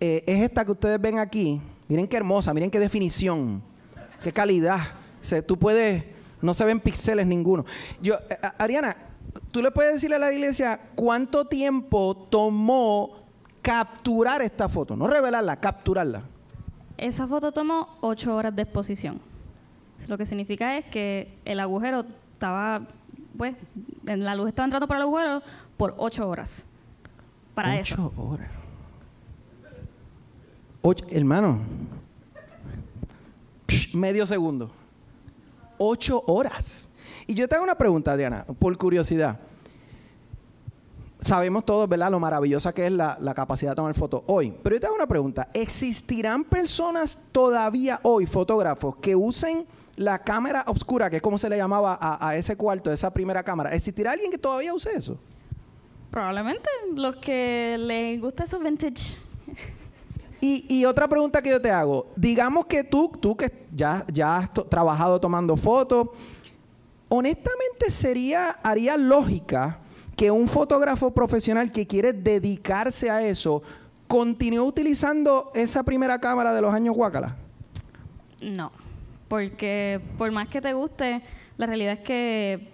[0.00, 1.60] eh, es esta que ustedes ven aquí.
[1.86, 3.62] Miren qué hermosa, miren qué definición,
[4.22, 4.80] qué calidad.
[5.20, 7.64] O tú puedes no se ven píxeles ninguno.
[8.00, 8.96] Yo, eh, Ariana,
[9.50, 13.26] ¿tú le puedes decirle a la iglesia cuánto tiempo tomó
[13.66, 16.22] capturar esta foto, no revelarla, capturarla.
[16.96, 19.20] Esa foto tomó ocho horas de exposición.
[20.06, 22.82] Lo que significa es que el agujero estaba,
[23.36, 23.56] pues,
[24.04, 25.42] la luz estaba entrando por el agujero
[25.76, 26.62] por ocho horas.
[27.56, 28.48] Para ocho horas.
[30.82, 31.58] Ocho, hermano,
[33.94, 34.70] medio segundo.
[35.78, 36.88] Ocho horas.
[37.26, 39.38] Y yo te hago una pregunta, Adriana, por curiosidad.
[41.20, 44.54] Sabemos todos, ¿verdad?, lo maravillosa que es la, capacidad de tomar fotos hoy.
[44.62, 45.48] Pero yo te hago una pregunta.
[45.52, 51.56] ¿Existirán personas todavía hoy, fotógrafos, que usen la cámara oscura, que es como se le
[51.56, 53.74] llamaba a, ese cuarto, esa primera cámara?
[53.74, 55.18] ¿Existirá alguien que todavía use eso?
[56.10, 59.25] Probablemente los que les gusta esos vintage.
[60.48, 64.52] Y, otra pregunta que yo te hago, digamos que tú, tú que ya, ya has
[64.52, 66.10] trabajado tomando fotos,
[67.08, 69.80] honestamente sería, haría lógica
[70.14, 73.60] que un fotógrafo profesional que quiere dedicarse a eso
[74.06, 77.34] continúe utilizando esa primera cámara de los años Guacala.
[78.40, 78.70] No,
[79.26, 81.22] porque por más que te guste,
[81.58, 82.68] la realidad es que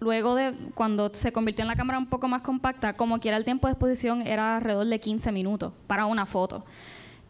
[0.00, 3.44] luego de cuando se convirtió en la cámara un poco más compacta, como quiera el
[3.44, 6.64] tiempo de exposición era alrededor de 15 minutos para una foto.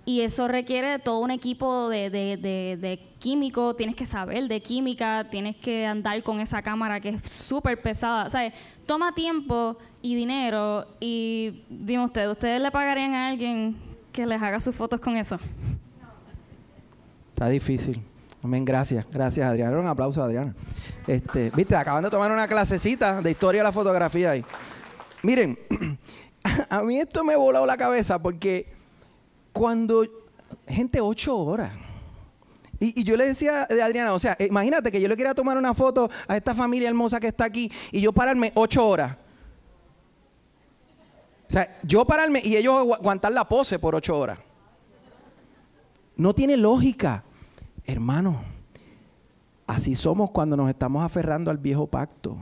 [0.08, 2.38] Y eso requiere todo un equipo de, de,
[2.80, 7.30] de, químico, tienes que saber de química, tienes que andar con esa cámara que es
[7.30, 8.24] súper pesada.
[8.24, 8.50] O sea,
[8.86, 13.76] toma tiempo y dinero y dime usted, ¿ustedes le pagarían a alguien
[14.10, 15.36] que les haga sus fotos con eso?
[17.34, 18.00] Está difícil.
[18.42, 19.04] Amén, gracias.
[19.12, 19.78] Gracias, Adriana.
[19.78, 20.54] Un aplauso, Adriana.
[21.06, 24.42] Este, Viste, acaban de tomar una clasecita de historia de la fotografía ahí.
[25.22, 25.58] Miren,
[26.70, 28.77] a mí esto me volado la cabeza porque
[29.58, 30.06] cuando,
[30.68, 31.72] gente, ocho horas.
[32.78, 35.74] Y, yo le decía a Adriana, o sea, imagínate que yo le quería tomar una
[35.74, 39.16] foto a esta familia hermosa que está aquí y yo pararme ocho horas.
[41.48, 44.38] O sea, yo pararme y ellos aguantar la pose por ocho horas.
[46.16, 47.24] No tiene lógica.
[47.84, 48.42] Hermano,
[49.66, 52.36] así somos cuando nos estamos aferrando al viejo pacto.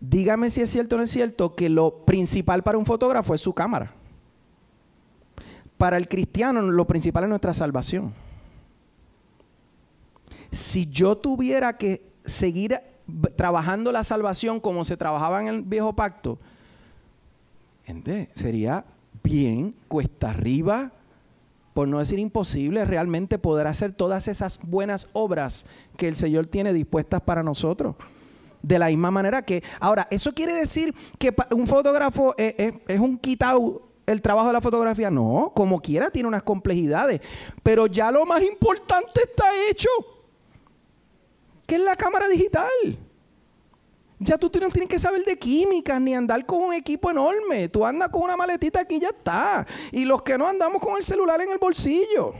[0.00, 3.40] Dígame si es cierto o no es cierto que lo principal para un fotógrafo es
[3.42, 3.92] su cámara.
[5.76, 8.12] Para el cristiano lo principal es nuestra salvación.
[10.50, 12.80] Si yo tuviera que seguir
[13.36, 16.38] trabajando la salvación como se trabajaba en el viejo pacto,
[17.84, 18.84] gente, sería
[19.22, 20.92] bien cuesta arriba,
[21.74, 26.72] por no decir imposible, realmente poder hacer todas esas buenas obras que el Señor tiene
[26.72, 27.96] dispuestas para nosotros.
[28.62, 33.82] De la misma manera que, ahora, ¿eso quiere decir que un fotógrafo es, un quitado
[34.06, 35.10] el trabajo de la fotografía?
[35.10, 37.20] No, como quiera, tiene unas complejidades.
[37.62, 39.88] Pero ya lo más importante está hecho,
[41.66, 42.68] que es la cámara digital.
[44.22, 47.70] Ya tú no tienes que saber de química ni andar con un equipo enorme.
[47.70, 49.66] Tú andas con una maletita aquí y ya está.
[49.92, 52.34] Y los que no andamos con el celular en el bolsillo.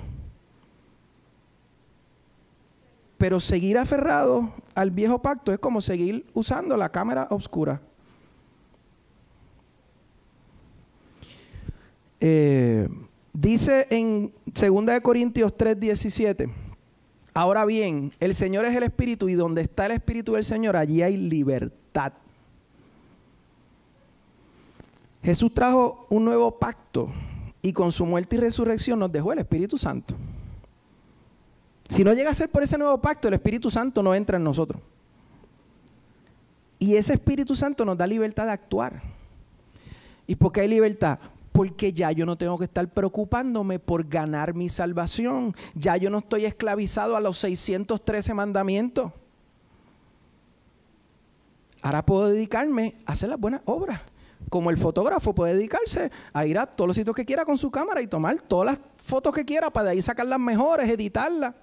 [3.16, 7.83] Pero seguir aferrado al viejo pacto es como seguir usando la cámara oscura.
[12.19, 12.88] Eh,
[13.35, 16.51] dice en 2 Corintios 3:17,
[17.35, 21.03] ahora bien, el Señor es el Espíritu y donde está el Espíritu del Señor, allí
[21.03, 22.14] hay libertad.
[25.23, 27.11] Jesús trajo un nuevo pacto
[27.61, 30.14] y con su muerte y resurrección nos dejó el Espíritu Santo.
[31.90, 34.44] Si no llega a ser por ese nuevo pacto, el Espíritu Santo no entra en
[34.44, 34.81] nosotros.
[36.79, 39.03] Y ese Espíritu Santo nos da libertad de actuar.
[40.26, 41.18] ¿Y por qué hay libertad?
[41.50, 45.55] Porque ya yo no tengo que estar preocupándome por ganar mi salvación.
[45.74, 49.12] Ya yo no estoy esclavizado a los 613 mandamientos.
[51.83, 54.00] Ahora puedo dedicarme a hacer las buenas obras.
[54.48, 57.68] Como el fotógrafo puede dedicarse a ir a todos los sitios que quiera con su
[57.68, 61.55] cámara y tomar todas las fotos que quiera para de ahí sacar las mejores, editarlas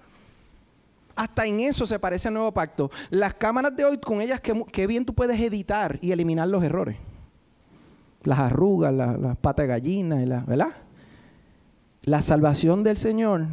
[1.18, 2.92] hasta en eso se parece al nuevo pacto.
[3.10, 6.96] Las cámaras de hoy, con ellas, qué, bien tú puedes editar y eliminar los errores.
[8.22, 10.68] Las arrugas, las patas de gallina, la, ¿verdad?
[12.02, 13.48] La salvación del Señor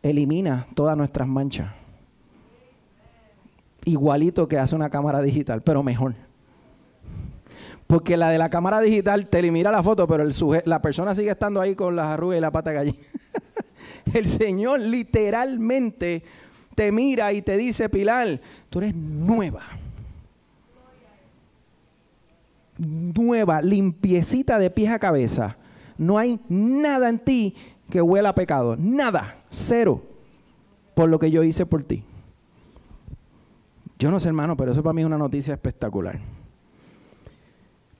[0.00, 1.72] elimina todas nuestras manchas.
[3.84, 6.14] Igualito que hace una cámara digital, pero mejor.
[7.86, 10.24] Porque la de la cámara digital te elimina la foto, pero
[10.64, 12.96] la persona sigue estando ahí con las arrugas y la pata gallina.
[14.14, 16.22] el Señor literalmente
[16.74, 19.62] te mira y te dice, Pilar, tú eres nueva.
[22.76, 25.56] Nueva, limpiecita de pies a cabeza.
[25.96, 27.54] No hay nada en ti
[27.90, 28.76] que huela a pecado.
[28.76, 30.02] Nada, cero,
[30.94, 32.02] por lo que yo hice por ti.
[33.98, 36.18] Yo no sé, hermano, pero eso para mí es una noticia espectacular.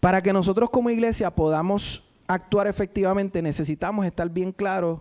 [0.01, 5.01] Para que nosotros como iglesia podamos actuar efectivamente, necesitamos estar bien claros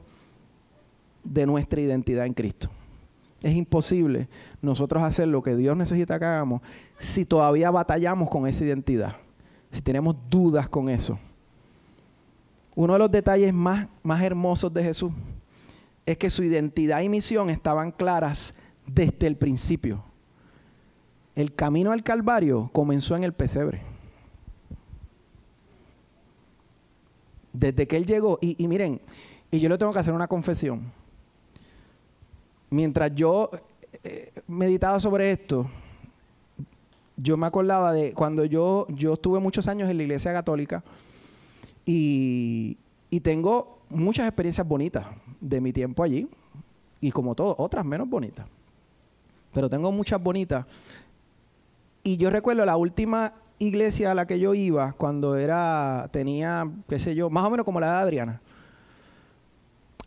[1.24, 2.70] de nuestra identidad en Cristo.
[3.44, 4.30] Es imposible
[4.62, 6.62] nosotros hacer lo que Dios necesita que hagamos
[6.98, 9.18] si todavía batallamos con esa identidad,
[9.70, 11.20] si tenemos dudas con eso.
[12.74, 15.12] Uno de los detalles más, más hermosos de Jesús
[16.06, 18.54] es que su identidad y misión estaban claras
[18.88, 20.04] desde el principio.
[21.36, 23.82] El camino al Calvario comenzó en el pesebre.
[27.52, 29.02] Desde que él llegó, y, y miren,
[29.52, 30.92] y yo le tengo que hacer una confesión
[32.74, 33.52] mientras yo
[34.04, 35.70] eh, meditaba sobre esto,
[37.16, 40.84] yo me acordaba de cuando yo, yo estuve muchos años en la iglesia católica
[41.86, 42.78] y,
[43.22, 45.06] tengo muchas experiencias bonitas
[45.40, 46.28] de mi tiempo allí
[47.00, 48.48] y como todo, otras menos bonitas.
[49.54, 50.66] Pero tengo muchas bonitas.
[52.04, 56.98] Y yo recuerdo la última iglesia a la que yo iba cuando era, tenía, qué
[56.98, 58.42] sé yo, más o menos como la de Adriana.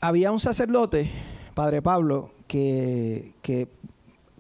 [0.01, 1.09] Había un sacerdote,
[1.55, 3.69] Padre Pablo, que, que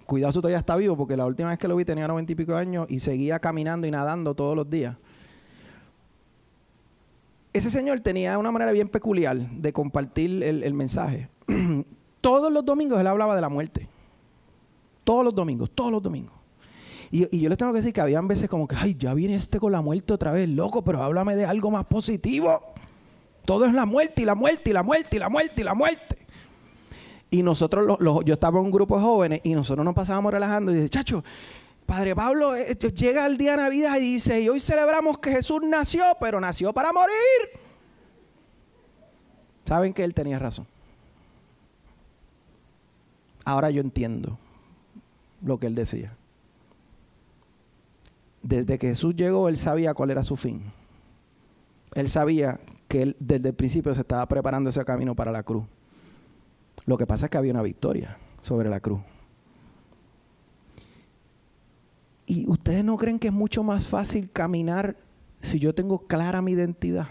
[0.07, 2.35] cuidado su todavía está vivo, porque la última vez que lo vi tenía noventa y
[2.35, 4.97] pico años y seguía caminando y nadando todos los días.
[7.53, 11.29] Ese señor tenía una manera bien peculiar de compartir el, mensaje.
[12.21, 13.89] todos los domingos él hablaba de la muerte.
[15.05, 16.35] Todos los domingos, todos los domingos.
[17.11, 19.37] Y, y, yo les tengo que decir que habían veces como que, ay, ya viene
[19.37, 22.61] este con la muerte otra vez, loco, pero háblame de algo más positivo.
[23.45, 25.75] Todo es la muerte y la muerte y la muerte y la muerte y la
[25.75, 26.26] muerte.
[27.37, 30.77] Y nosotros, yo estaba en un grupo de jóvenes y nosotros nos pasábamos relajando y
[30.77, 31.23] dice, chacho,
[31.85, 35.33] Padre Pablo eh, eh, llega el día de Navidad y dice, y hoy celebramos que
[35.33, 37.61] Jesús nació, pero nació para morir.
[39.67, 40.67] Saben que él tenía razón.
[43.45, 44.39] Ahora yo entiendo
[45.45, 46.17] lo que él decía.
[48.41, 50.63] Desde que Jesús llegó, él sabía cuál era su fin.
[51.95, 55.65] Él sabía que él desde el principio se estaba preparando ese camino para la cruz.
[56.87, 59.01] Lo que pasa es que había una victoria sobre la cruz.
[62.27, 64.97] ¿Y ustedes no creen que es mucho más fácil caminar
[65.41, 67.09] si yo tengo clara mi identidad?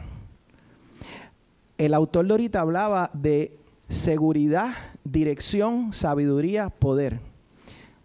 [1.77, 3.57] El autor de ahorita hablaba de
[3.89, 7.19] seguridad, dirección, sabiduría, poder.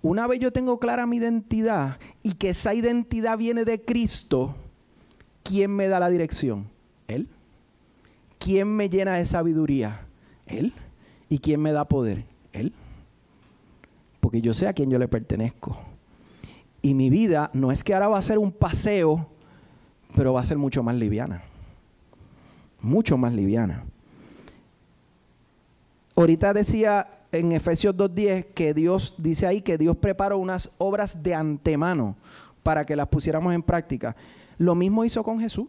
[0.02, 4.54] Una vez yo tengo clara mi identidad y que esa identidad viene de Cristo,
[5.42, 6.68] ¿quién me da la dirección?
[7.06, 7.28] Él.
[8.38, 10.06] ¿Quién me llena de sabiduría?
[10.46, 10.72] Él.
[11.30, 12.24] ¿Y quién me da poder?
[12.52, 12.74] Él.
[14.20, 15.78] Porque yo sé a quién yo le pertenezco.
[16.82, 19.28] Y mi vida no es que ahora va a ser un paseo,
[20.16, 21.42] pero va a ser mucho más liviana.
[22.82, 23.84] Mucho más liviana.
[26.16, 31.34] Ahorita decía en Efesios 2.10 que Dios, dice ahí que Dios preparó unas obras de
[31.34, 32.16] antemano
[32.64, 34.16] para que las pusiéramos en práctica.
[34.58, 35.68] Lo mismo hizo con Jesús.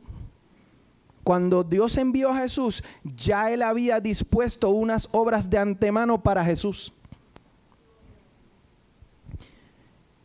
[1.23, 6.93] Cuando Dios envió a Jesús, ya Él había dispuesto unas obras de antemano para Jesús.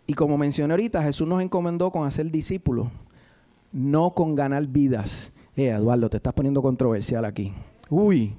[0.07, 2.89] Y como mencioné ahorita, Jesús nos encomendó con hacer discípulos,
[3.73, 5.33] no con ganar vidas.
[5.57, 7.53] Eh, Eduardo, te estás poniendo controversial aquí.
[7.91, 8.35] Uy.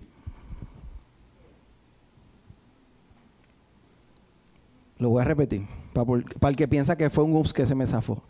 [4.98, 7.86] Lo voy a repetir, para, el que piensa que fue un ups que se me
[7.86, 8.24] zafó.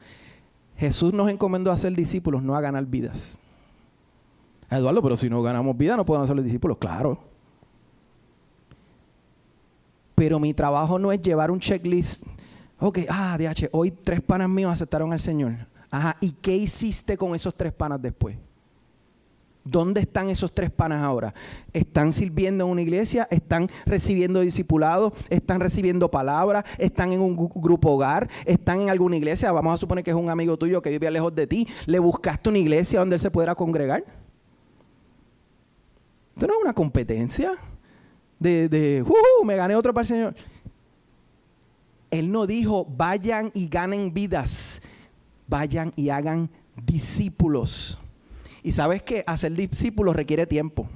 [0.76, 3.40] Jesús nos encomendó a hacer discípulos, no a ganar vidas.
[4.70, 6.78] Eduardo, pero si no ganamos vida no podemos ser los discípulos.
[6.78, 7.20] Claro.
[10.16, 12.26] Pero mi trabajo no es llevar un checklist.
[12.80, 15.54] Ok, ah, DH, hoy tres panas míos aceptaron al Señor.
[15.90, 18.36] Ajá, ¿y qué hiciste con esos tres panas después?
[19.64, 21.34] ¿Dónde están esos tres panas ahora?
[21.74, 23.28] ¿Están sirviendo en una iglesia?
[23.30, 25.14] ¿Están recibiendo discipulados?
[25.30, 26.64] ¿Están recibiendo palabras?
[26.78, 28.30] ¿Están en un grupo hogar?
[28.46, 29.52] ¿Están en alguna iglesia?
[29.52, 31.68] Vamos a suponer que es un amigo tuyo que vive lejos de ti.
[31.86, 34.06] ¿Le buscaste una iglesia donde él se pudiera congregar?
[36.38, 37.58] Esto no es una competencia
[38.38, 40.36] de, de uh, me gané otro para el Señor.
[42.12, 44.84] Él no dijo, vayan y ganen vidas,
[45.48, 46.48] vayan y hagan
[46.86, 47.98] discípulos.
[48.62, 50.88] Y sabes que hacer discípulos requiere tiempo,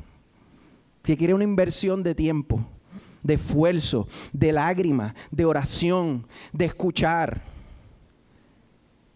[1.04, 2.64] requiere una inversión de tiempo,
[3.24, 7.42] de esfuerzo, de lágrimas, de oración, de escuchar.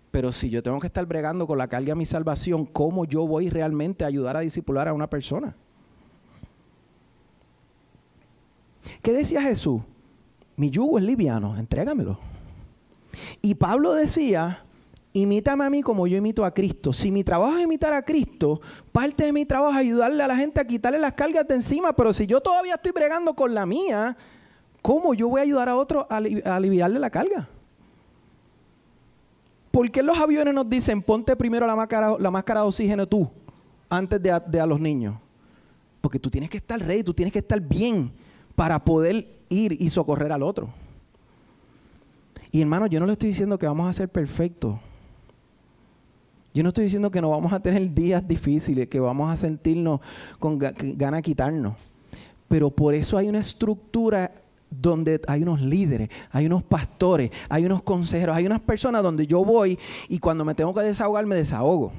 [0.10, 3.28] Pero si yo tengo que estar bregando con la carga de mi salvación, ¿cómo yo
[3.28, 5.56] voy realmente a ayudar a discipular a una persona?
[9.02, 9.82] ¿Qué decía Jesús?
[10.56, 12.18] Mi yugo es liviano, entrégamelo.
[13.42, 14.64] Y Pablo decía,
[15.14, 16.94] imítame a mí como yo imito a Cristo.
[16.94, 18.62] Si mi trabajo es imitar a Cristo,
[18.92, 21.94] parte de mi trabajo es ayudarle a la gente a quitarle las cargas de encima,
[21.94, 24.18] pero si yo todavía estoy bregando con la mía,
[24.82, 26.18] ¿cómo yo voy a ayudar a otro a
[26.56, 27.50] aliviarle la carga?
[29.72, 33.30] ¿Por qué los aviones nos dicen ponte primero la máscara, la máscara de oxígeno tú
[33.90, 35.18] antes de a, los niños?
[36.00, 38.14] Porque tú tienes que estar ready, tú tienes que estar bien
[38.56, 40.70] para poder ir y socorrer al otro.
[42.52, 44.78] Y hermano, yo no le estoy diciendo que vamos a ser perfectos.
[46.54, 50.00] Yo no estoy diciendo que no vamos a tener días difíciles, que vamos a sentirnos
[50.40, 51.76] con ganas de quitarnos.
[52.48, 54.32] Pero por eso hay una estructura
[54.70, 59.44] donde hay unos líderes, hay unos pastores, hay unos consejeros, hay unas personas donde yo
[59.44, 59.78] voy
[60.08, 61.92] y cuando me tengo que desahogar me desahogo.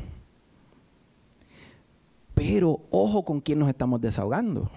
[2.34, 4.70] Pero ojo con quién nos estamos desahogando.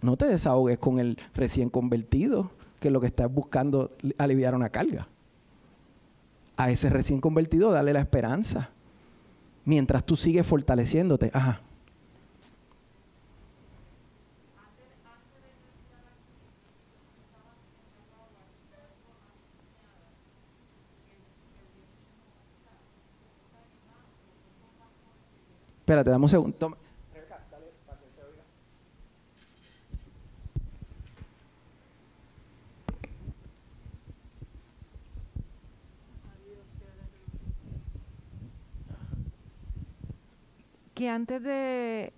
[0.00, 5.08] No te desahogues con el recién convertido, que lo que está buscando aliviar una carga.
[6.56, 8.70] A ese recién convertido dale la esperanza.
[9.64, 11.30] Mientras tú sigues fortaleciéndote.
[11.34, 11.60] Ajá.
[25.80, 26.76] Espérate, dame un segundo.
[41.08, 42.12] Antes de,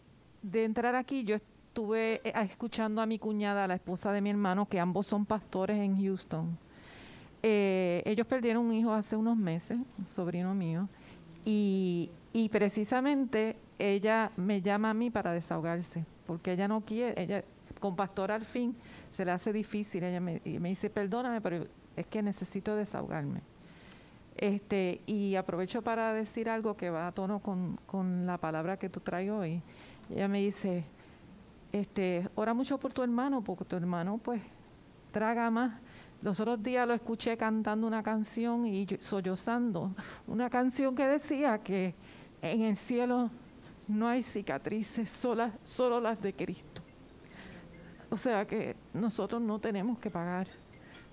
[0.53, 4.81] entrar aquí, yo estuve eh, escuchando a mi cuñada, la esposa de mi hermano, que
[4.81, 6.59] ambos son pastores en Houston.
[7.43, 10.89] Eh, ellos perdieron un hijo hace unos meses, un sobrino mío,
[11.45, 17.45] y y precisamente ella me llama a mí para desahogarse, porque ella no quiere, ella
[17.81, 18.77] con pastor al fin
[19.11, 21.67] se le hace difícil, ella me, me dice, perdóname, pero
[21.97, 23.41] es que necesito desahogarme.
[24.41, 28.89] Este, y aprovecho para decir algo que va a tono con, con la palabra que
[28.89, 29.61] tú traes hoy.
[30.09, 30.85] Ella me dice,
[31.73, 34.41] este, ora mucho por tu hermano, porque tu hermano pues
[35.13, 35.73] traga más
[36.23, 39.95] los otros días lo escuché cantando una canción y sollozando,
[40.27, 41.95] una canción que decía que
[42.43, 43.31] en el cielo
[43.89, 46.83] no hay cicatrices, solas, solo las de Cristo.
[48.11, 50.47] O sea que nosotros no tenemos que pagar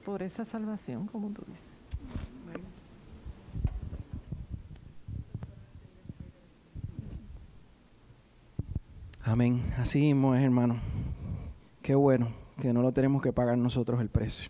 [0.03, 1.76] por esa salvación, como tú dices.
[9.27, 9.61] Amén.
[9.77, 10.77] Así mismo es, hermano.
[11.81, 12.29] Qué bueno
[12.61, 14.49] que no lo tenemos que pagar nosotros el precio.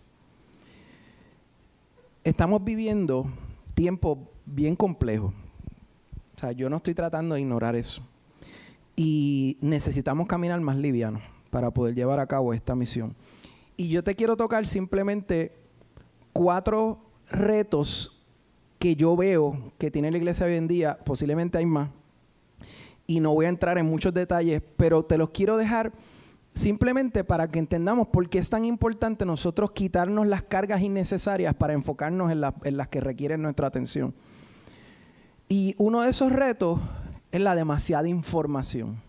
[2.22, 3.26] Estamos viviendo
[3.74, 5.34] tiempos bien complejos.
[6.36, 8.02] O sea, yo no estoy tratando de ignorar eso.
[8.94, 13.16] Y necesitamos caminar más liviano para poder llevar a cabo esta misión.
[13.76, 15.56] Y yo te quiero tocar simplemente
[16.32, 18.16] cuatro retos
[18.78, 21.90] que yo veo que tiene la iglesia hoy en día, posiblemente hay más,
[23.10, 25.92] y no voy a entrar en muchos detalles, pero te los quiero dejar
[26.52, 31.72] simplemente para que entendamos por qué es tan importante nosotros quitarnos las cargas innecesarias para
[31.72, 34.14] enfocarnos en, las que requieren nuestra atención.
[35.48, 36.78] Y uno de esos retos
[37.32, 39.00] es la demasiada información.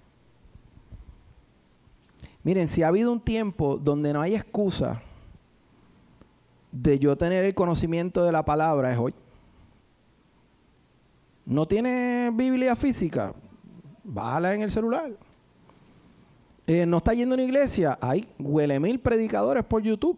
[2.43, 5.01] Miren, si ha habido un tiempo donde no hay excusa
[6.71, 9.13] de yo tener el conocimiento de la palabra, es hoy.
[11.45, 13.33] ¿No tiene Biblia física?
[14.11, 15.11] Bájala en el celular.
[16.65, 17.97] Eh, ¿No está yendo a una iglesia?
[18.01, 20.17] Hay huele mil predicadores por YouTube.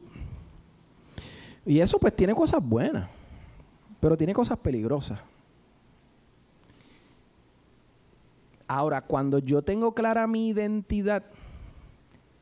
[1.65, 3.09] Y eso pues tiene cosas buenas,
[3.99, 5.19] pero tiene cosas peligrosas.
[8.67, 11.23] Ahora, cuando yo tengo clara mi identidad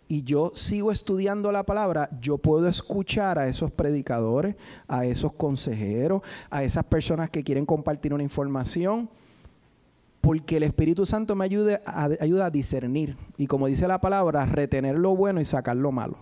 [0.07, 4.55] y yo sigo estudiando la palabra, yo puedo escuchar a esos predicadores,
[4.87, 6.21] a esos consejeros,
[6.51, 9.09] a esas personas que quieren compartir una información,
[10.29, 15.15] porque el Espíritu Santo me ayuda a, discernir y como dice la palabra, retener lo
[15.15, 16.19] bueno y sacar lo malo.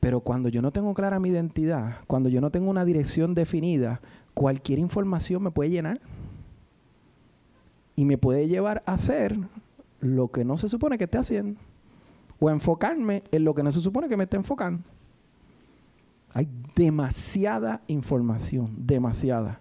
[0.00, 4.00] Pero cuando yo no tengo clara mi identidad, cuando yo no tengo una dirección definida,
[4.34, 6.00] cualquier información me puede llenar
[7.94, 9.38] y me puede llevar a hacer
[10.00, 11.60] lo que no se supone que esté haciendo
[12.40, 14.82] o enfocarme en lo que no se supone que me esté enfocando.
[16.32, 19.60] Hay demasiada información, demasiada.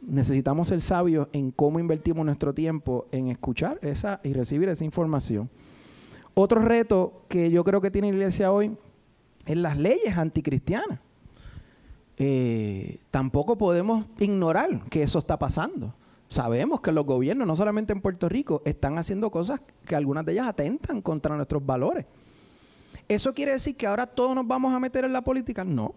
[0.00, 5.50] Necesitamos ser sabios en cómo invertimos nuestro tiempo en escuchar esa y recibir esa información.
[6.34, 8.76] Otro reto que yo creo que tiene la iglesia hoy
[9.44, 11.00] es las leyes anticristianas.
[12.16, 15.94] Eh, tampoco podemos ignorar que eso está pasando.
[16.28, 20.32] Sabemos que los gobiernos, no solamente en Puerto Rico, están haciendo cosas que algunas de
[20.32, 22.06] ellas atentan contra nuestros valores.
[23.08, 25.64] ¿Eso quiere decir que ahora todos nos vamos a meter en la política?
[25.64, 25.94] No.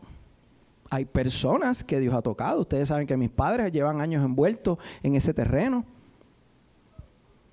[0.93, 2.59] Hay personas que Dios ha tocado.
[2.61, 5.85] Ustedes saben que mis padres llevan años envueltos en ese terreno.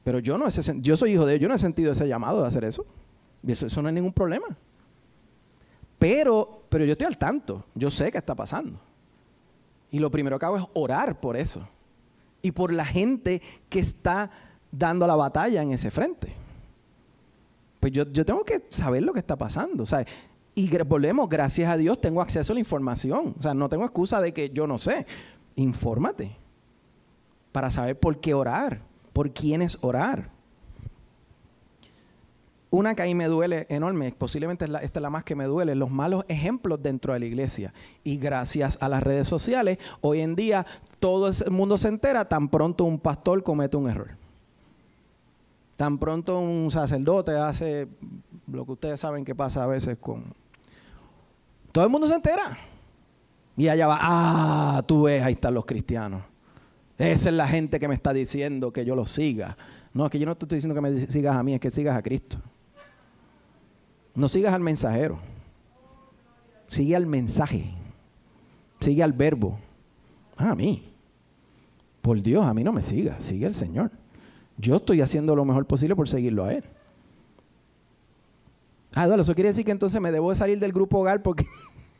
[0.03, 2.49] Pero yo no yo soy hijo de ellos, yo no he sentido ese llamado de
[2.49, 2.85] hacer eso.
[3.47, 4.49] Y eso, no es ningún problema.
[6.01, 8.81] Pero, pero yo estoy al tanto, yo sé qué está pasando.
[9.93, 11.69] Y lo primero que hago es orar por eso.
[12.43, 14.31] Y por la gente que está
[14.73, 16.33] dando la batalla en ese frente.
[17.79, 19.85] Pues yo, yo tengo que saber lo que está pasando.
[20.59, 23.33] Y volvemos, gracias a Dios, tengo acceso a la información.
[23.39, 25.07] O sea, no tengo excusa de que yo no sé.
[25.55, 26.37] Infórmate
[27.53, 28.81] para saber por qué orar,
[29.13, 30.31] por quiénes orar.
[32.71, 35.93] Una que ahí me duele enorme, posiblemente esta es la más que me duele, los
[35.93, 37.73] malos ejemplos dentro de la iglesia.
[38.03, 40.67] Y gracias a las redes sociales, hoy en día
[40.99, 44.09] todo el mundo se entera tan pronto un pastor comete un error.
[45.77, 47.87] Tan pronto un sacerdote hace
[48.49, 50.25] lo que ustedes saben que pasa a veces con...
[51.79, 52.59] Todo el mundo se entera.
[53.57, 56.25] Y allá va, ah, tú ves, ahí están los cristianos.
[56.99, 59.57] Esa es la gente que me está diciendo que yo los siga.
[59.95, 61.71] No, es que yo no te estoy diciendo que me sigas a mí, es que
[61.71, 62.39] sigas a Cristo.
[64.17, 65.21] No sigas al mensajero.
[66.67, 67.73] Sigue al mensaje.
[68.81, 69.57] Sigue al verbo.
[70.37, 70.93] Ah, a mí.
[72.03, 73.21] Por Dios, a mí no me siga.
[73.21, 73.93] Sigue al Señor.
[74.57, 76.65] Yo estoy haciendo lo mejor posible por seguirlo a Él.
[78.95, 81.47] Ah, bueno, eso quiere decir que entonces me debo de salir del grupo hogar porque,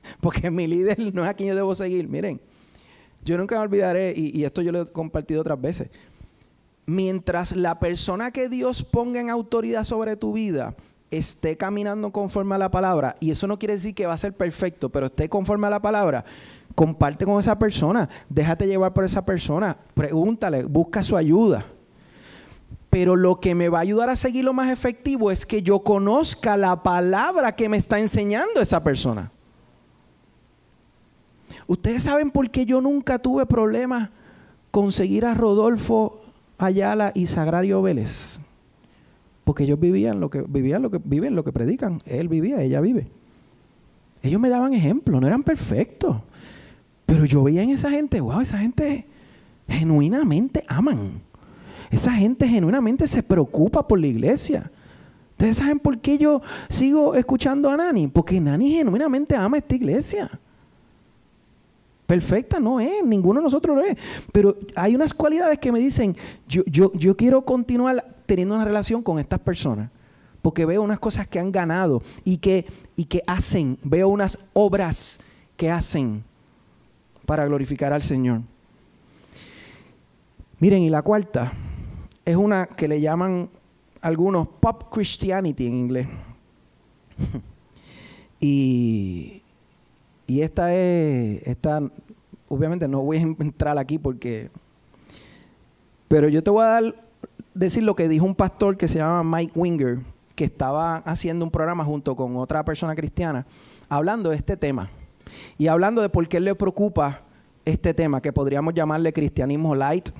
[0.21, 2.09] porque mi líder no es a quien yo debo seguir.
[2.09, 2.41] Miren,
[3.25, 5.89] yo nunca me olvidaré, y, y esto yo lo he compartido otras veces.
[6.87, 10.75] Mientras la persona que Dios ponga en autoridad sobre tu vida
[11.11, 14.35] esté caminando conforme a la palabra, y eso no quiere decir que va a ser
[14.35, 16.25] perfecto, pero esté conforme a la palabra,
[16.75, 21.67] comparte con esa persona, déjate llevar por esa persona, pregúntale, busca su ayuda.
[22.91, 25.81] Pero lo que me va a ayudar a seguir lo más efectivo es que yo
[25.81, 29.31] conozca la palabra que me está enseñando esa persona.
[31.69, 34.09] Ustedes saben por qué yo nunca tuve problemas
[34.71, 36.23] con seguir a Rodolfo
[36.57, 38.41] Ayala y Sagrario Vélez.
[39.45, 42.03] Porque ellos vivían lo que vivían lo que viven, lo que predican.
[42.07, 43.09] Él vivía, ella vive.
[44.23, 46.17] Ellos me daban ejemplo, no eran perfectos.
[47.05, 49.07] Pero yo veía en esa gente, wow, esa gente
[49.69, 51.21] genuinamente aman.
[51.91, 54.71] Esa gente genuinamente se preocupa por la iglesia.
[55.33, 56.41] ¿Ustedes saben por qué yo
[56.71, 58.09] sigo escuchando a Nani?
[58.09, 60.31] Porque Nani genuinamente ama esta iglesia.
[62.09, 63.95] Perfecta no es, ninguno de nosotros lo es.
[64.33, 66.17] Pero hay unas cualidades que me dicen,
[66.49, 69.91] yo, yo, yo quiero continuar teniendo una relación con estas personas.
[70.41, 72.65] Porque veo unas cosas que han ganado y que,
[72.97, 75.21] y que hacen, veo unas obras
[75.59, 76.25] que hacen
[77.27, 78.41] para glorificar al Señor.
[80.61, 81.53] Miren, y la cuarta
[82.25, 83.51] es una que le llaman
[84.01, 86.09] algunos pop Christianity en inglés.
[88.41, 89.38] y
[90.29, 91.83] y esta es, esta,
[92.51, 94.51] obviamente no voy a entrar aquí porque,
[96.07, 96.95] pero yo te voy a dar,
[97.55, 100.01] decir lo que dijo un pastor que se llama Mike Winger,
[100.35, 103.47] que estaba haciendo un programa junto con otra persona cristiana,
[103.89, 104.91] hablando de este tema.
[105.57, 107.23] Y hablando de por qué le preocupa
[107.65, 110.11] este tema, que podríamos llamarle cristianismo light,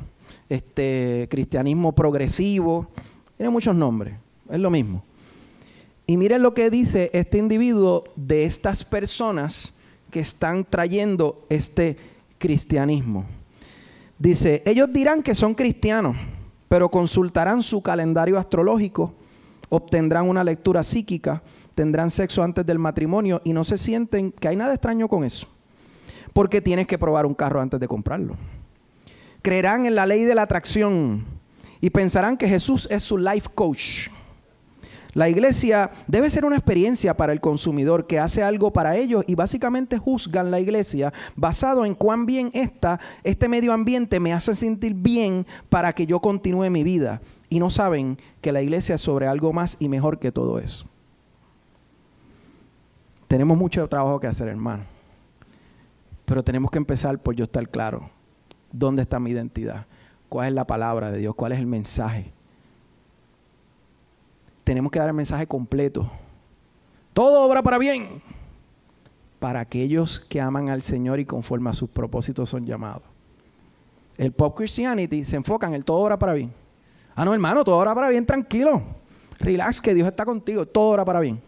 [0.49, 2.89] este cristianismo progresivo,
[3.37, 4.15] tiene muchos nombres,
[4.51, 5.05] es lo mismo.
[6.07, 9.75] Y miren lo que dice este individuo de estas personas
[10.11, 11.97] que están trayendo este
[12.39, 13.25] cristianismo.
[14.19, 16.17] Dice, ellos dirán que son cristianos,
[16.69, 19.15] pero consultarán su calendario astrológico,
[19.69, 21.43] obtendrán una lectura psíquica,
[21.75, 25.47] tendrán sexo antes del matrimonio y no se sienten que hay nada extraño con eso,
[26.33, 28.35] porque tienes que probar un carro antes de comprarlo.
[29.43, 31.25] Creerán en la ley de la atracción
[31.81, 34.09] y pensarán que Jesús es su life coach
[35.15, 39.35] la iglesia debe ser una experiencia para el consumidor que hace algo para ellos y
[39.35, 44.95] básicamente juzgan la iglesia basado en cuán bien está este medio ambiente me hace sentir
[44.95, 47.21] bien para que yo continúe mi vida.
[47.51, 50.87] Y no saben que la iglesia es sobre algo más y mejor que todo eso.
[53.27, 54.85] Tenemos mucho trabajo que hacer, hermano.
[56.25, 58.11] Pero tenemos que empezar por yo estar claro.
[58.71, 59.87] ¿Dónde está mi identidad?
[60.29, 61.35] ¿Cuál es la palabra de Dios?
[61.35, 62.33] ¿Cuál es el mensaje?
[64.69, 66.11] Tenemos que dar el mensaje completo.
[67.15, 68.21] Todo obra para bien.
[69.39, 73.03] Para aquellos que aman al Señor y conforme a sus propósitos son llamados.
[74.19, 76.53] El pop Christianity se enfoca en el todo obra para bien.
[77.15, 78.83] Ah, no, hermano, todo obra para bien, tranquilo.
[79.39, 80.67] Relax, que Dios está contigo.
[80.67, 81.41] Todo obra para bien.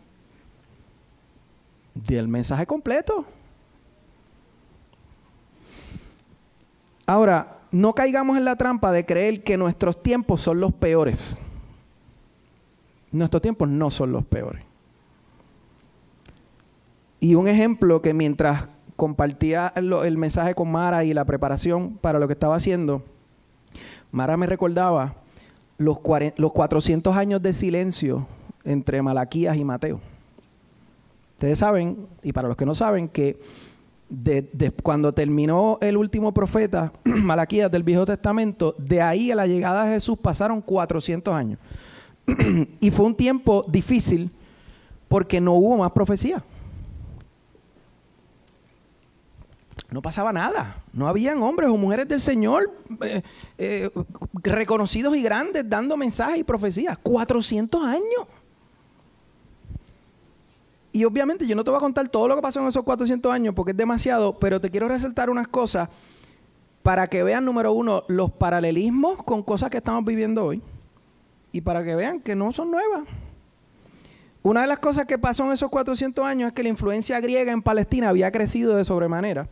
[1.95, 3.27] Di el mensaje completo.
[7.05, 11.39] Ahora, no caigamos en la trampa de creer que nuestros tiempos son los peores.
[13.13, 14.65] Nuestros tiempos no son los peores.
[17.21, 22.27] Y un ejemplo que mientras compartía el, mensaje con Mara y la preparación para lo
[22.27, 23.03] que estaba haciendo,
[24.11, 25.15] Mara me recordaba
[25.79, 25.99] los,
[26.37, 28.27] los 400 años de silencio
[28.65, 30.01] entre Malaquías y Mateo.
[31.35, 33.41] Ustedes saben, y para los que no saben, que
[34.83, 39.93] cuando terminó el último profeta, Malaquías del Viejo Testamento, de ahí a la llegada de
[39.93, 41.59] Jesús pasaron 400 años.
[42.81, 44.31] y fue un tiempo difícil
[45.09, 46.43] porque no hubo más profecía.
[49.91, 50.76] No pasaba nada.
[50.93, 53.22] No habían hombres o mujeres del Señor eh,
[53.59, 53.91] eh,
[54.35, 56.97] reconocidos y grandes dando mensajes y profecías.
[56.99, 58.26] 400 años.
[60.93, 63.33] Y obviamente yo no te voy a contar todo lo que pasó en esos 400
[63.33, 65.89] años porque es demasiado, pero te quiero resaltar unas cosas
[66.83, 70.62] para que vean, número uno, los paralelismos con cosas que estamos viviendo hoy
[71.53, 73.03] y para que vean que no son nuevas.
[74.42, 77.53] Una de las cosas que pasó en esos 400 años es que la influencia griega
[77.53, 79.48] en Palestina había crecido de sobremanera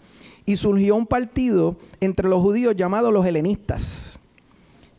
[0.46, 4.18] y surgió un partido entre los judíos llamado los helenistas.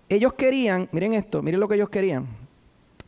[0.07, 2.27] Ellos querían, miren esto, miren lo que ellos querían.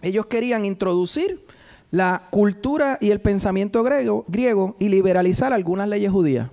[0.01, 1.45] Ellos querían introducir
[1.91, 6.49] la cultura y el pensamiento griego, griego y liberalizar algunas leyes judías.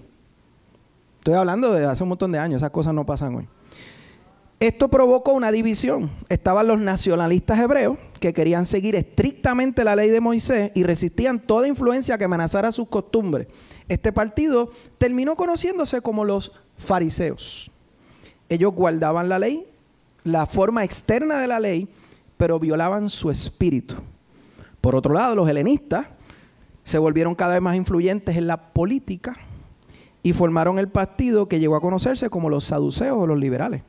[1.21, 3.49] Estoy hablando de hace un montón de años, esas cosas no pasan hoy.
[4.61, 6.11] Esto provocó una división.
[6.29, 11.69] Estaban los nacionalistas hebreos que querían seguir estrictamente la ley de Moisés y resistían toda
[11.69, 13.47] influencia que amenazara sus costumbres.
[13.89, 17.71] Este partido terminó conociéndose como los fariseos.
[18.49, 19.65] Ellos guardaban la ley,
[20.25, 21.89] la forma externa de la ley,
[22.37, 23.95] pero violaban su espíritu.
[24.81, 26.07] Por otro lado, los helenistas
[26.83, 29.37] se volvieron cada vez más influyentes en la política
[30.23, 33.83] y formaron el partido que llegó a conocerse como los saduceos o los liberales.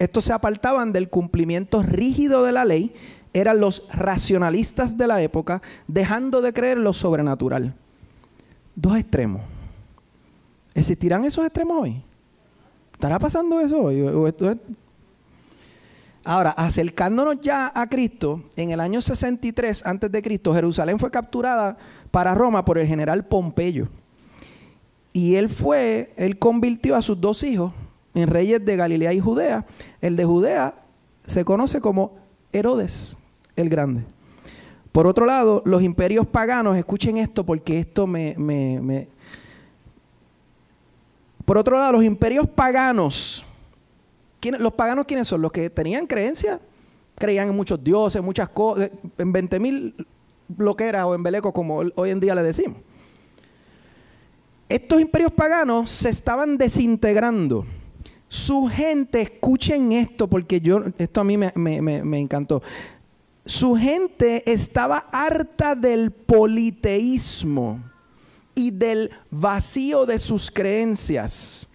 [0.00, 2.94] Estos se apartaban del cumplimiento rígido de la ley,
[3.34, 7.74] eran los racionalistas de la época, dejando de creer lo sobrenatural.
[8.74, 9.42] Dos extremos.
[10.74, 12.02] ¿Existirán esos extremos hoy?
[12.94, 14.02] ¿Estará pasando eso hoy?
[16.24, 21.76] Ahora, acercándonos ya a Cristo, en el año 63 antes de Cristo, Jerusalén fue capturada
[22.10, 23.88] para Roma por el general Pompeyo.
[25.12, 27.74] Y él fue, él convirtió a sus dos hijos
[28.14, 29.66] en reyes de Galilea y Judea.
[30.00, 30.74] El de Judea
[31.26, 32.16] se conoce como
[32.52, 33.16] Herodes
[33.56, 34.02] el Grande.
[34.92, 39.08] Por otro lado, los imperios paganos, escuchen esto porque esto me, me, me...
[41.44, 43.44] Por otro lado, los imperios paganos
[44.48, 45.42] los paganos quiénes son?
[45.42, 46.60] Los que tenían creencia,
[47.16, 50.06] creían en muchos dioses, muchas cosas, en 20.000 mil
[50.48, 52.78] bloqueras o embelecos como hoy en día le decimos.
[54.68, 57.66] Estos imperios paganos se estaban desintegrando.
[58.32, 62.62] Su gente, escuchen esto porque yo, esto a mí me, me encantó.
[63.44, 67.80] Su gente estaba harta del politeísmo
[68.54, 71.66] y del vacío de sus creencias.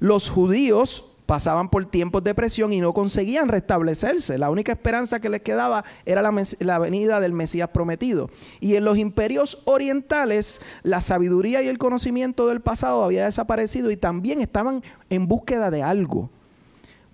[0.00, 4.36] Los judíos pasaban por tiempos de presión y no conseguían restablecerse.
[4.36, 8.28] La única esperanza que les quedaba era la, venida del Mesías prometido.
[8.60, 13.96] Y en los imperios orientales, la sabiduría y el conocimiento del pasado había desaparecido y
[13.96, 16.28] también estaban en búsqueda de algo.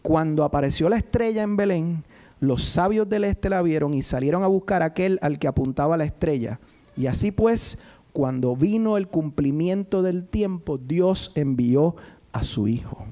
[0.03, 2.03] Cuando apareció la estrella en Belén,
[2.41, 6.03] los sabios del este la vieron y salieron a buscar aquel al que apuntaba la
[6.03, 6.59] estrella.
[6.97, 7.79] Y así pues,
[8.12, 11.95] cuando vino el cumplimiento del tiempo, Dios envió
[12.33, 13.07] a su Hijo.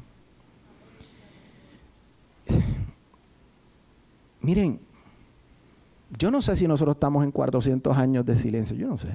[4.41, 4.81] Miren,
[6.19, 9.09] yo no sé si nosotros estamos en 400 años de silencio, yo no sé.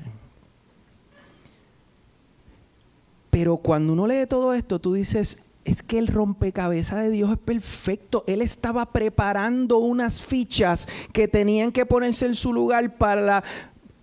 [3.30, 7.38] Pero cuando uno lee todo esto, tú dices, es que el rompecabezas de Dios es
[7.38, 8.24] perfecto.
[8.28, 13.44] Él estaba preparando unas fichas que tenían que ponerse en su lugar para la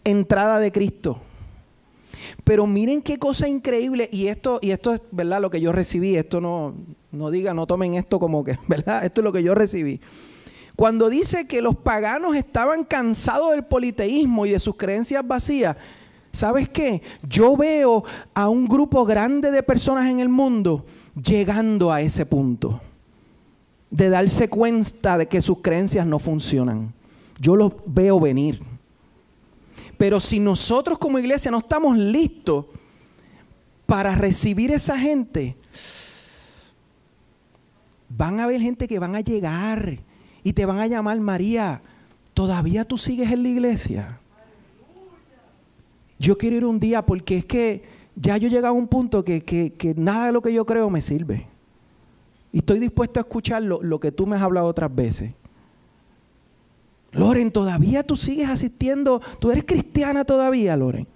[0.04, 1.20] entrada de Cristo.
[2.49, 6.16] Pero miren qué cosa increíble, y esto, y esto es verdad lo que yo recibí,
[6.16, 6.72] esto no,
[7.12, 9.05] no diga, no tomen esto como que, ¿verdad?
[9.05, 10.01] Esto es lo que yo recibí.
[10.74, 15.76] Cuando dice que los paganos estaban cansados del politeísmo y de sus creencias vacías,
[16.32, 17.03] ¿sabes qué?
[17.22, 20.86] Yo veo a un grupo grande de personas en el mundo
[21.22, 22.80] llegando a ese punto,
[23.90, 26.94] de darse cuenta de que sus creencias no funcionan.
[27.38, 28.77] Yo los veo venir.
[29.99, 32.66] Pero si nosotros como iglesia no estamos listos
[33.84, 35.57] para recibir esa gente,
[38.09, 39.99] van a haber gente que van a llegar
[40.44, 41.82] y te van a llamar María,
[42.32, 44.20] ¿todavía tú sigues en la iglesia?
[46.20, 47.82] Yo quiero ir un día porque es que
[48.14, 51.01] ya yo he llegado a un punto que, nada de lo que yo creo me
[51.01, 51.46] sirve.
[52.53, 55.32] Y estoy dispuesto a escuchar lo, lo que tú me has hablado otras veces.
[57.12, 59.20] Loren, ¿todavía tú sigues asistiendo?
[59.38, 61.06] ¿Tú eres cristiana todavía, Loren?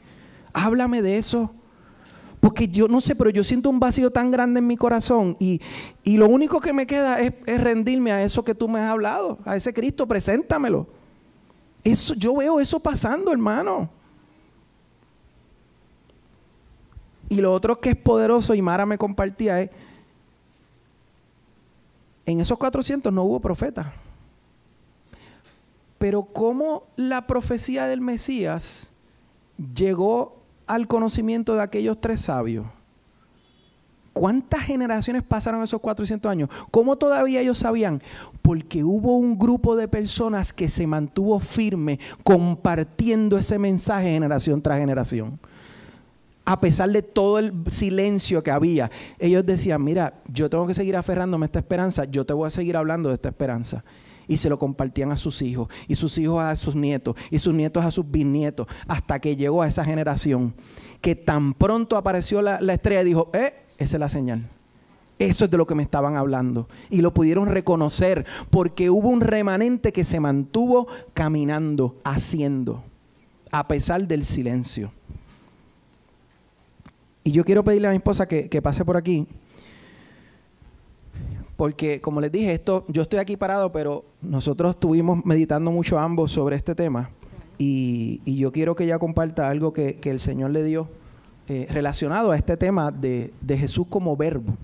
[0.53, 1.51] Háblame de eso.
[2.41, 5.61] Porque yo no sé, pero yo siento un vacío tan grande en mi corazón y,
[6.05, 9.55] lo único que me queda es, rendirme a eso que tú me has hablado, a
[9.55, 10.89] ese Cristo, preséntamelo.
[11.85, 13.89] Eso, yo veo eso pasando, hermano.
[17.29, 19.71] Y lo otro que es poderoso, y Mara me compartía, es,
[22.27, 23.93] en esos 400 no hubo profeta.
[26.03, 28.91] Pero cómo la profecía del Mesías
[29.73, 32.67] llegó al conocimiento de aquellos tres sabios.
[34.13, 36.51] ¿Cuántas generaciones pasaron esos 400 años?
[36.73, 38.03] ¿Cómo todavía ellos sabían?
[38.43, 44.81] Porque hubo un grupo de personas que se mantuvo firme compartiendo ese mensaje generación tras
[44.81, 45.39] generación.
[46.45, 48.91] A pesar de todo el silencio que había,
[49.21, 52.51] ellos decían, mira, yo tengo que seguir aferrándome a esta esperanza, yo te voy a
[52.51, 53.85] seguir hablando de esta esperanza
[54.29, 57.55] y se lo compartían a sus hijos, y sus hijos a sus nietos, y sus
[57.55, 60.55] nietos a sus bisnietos, hasta que llegó a esa generación,
[61.01, 64.49] que tan pronto apareció la, estrella y dijo, eh, esa es la señal.
[65.19, 66.69] Eso es de lo que me estaban hablando.
[66.91, 72.83] Y lo pudieron reconocer porque hubo un remanente que se mantuvo caminando, haciendo,
[73.53, 74.91] a pesar del silencio.
[77.23, 79.29] Y yo quiero pedirle a mi esposa que, que pase por aquí
[81.57, 86.33] porque como les dije, esto, yo estoy aquí parado, pero nosotros estuvimos meditando mucho ambos
[86.33, 87.11] sobre este tema
[87.59, 90.89] y, yo quiero que ella comparta algo que, el Señor le dio
[91.49, 94.57] eh, relacionado a este tema de, de Jesús como verbo.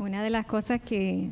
[0.00, 1.28] Una de las cosas que,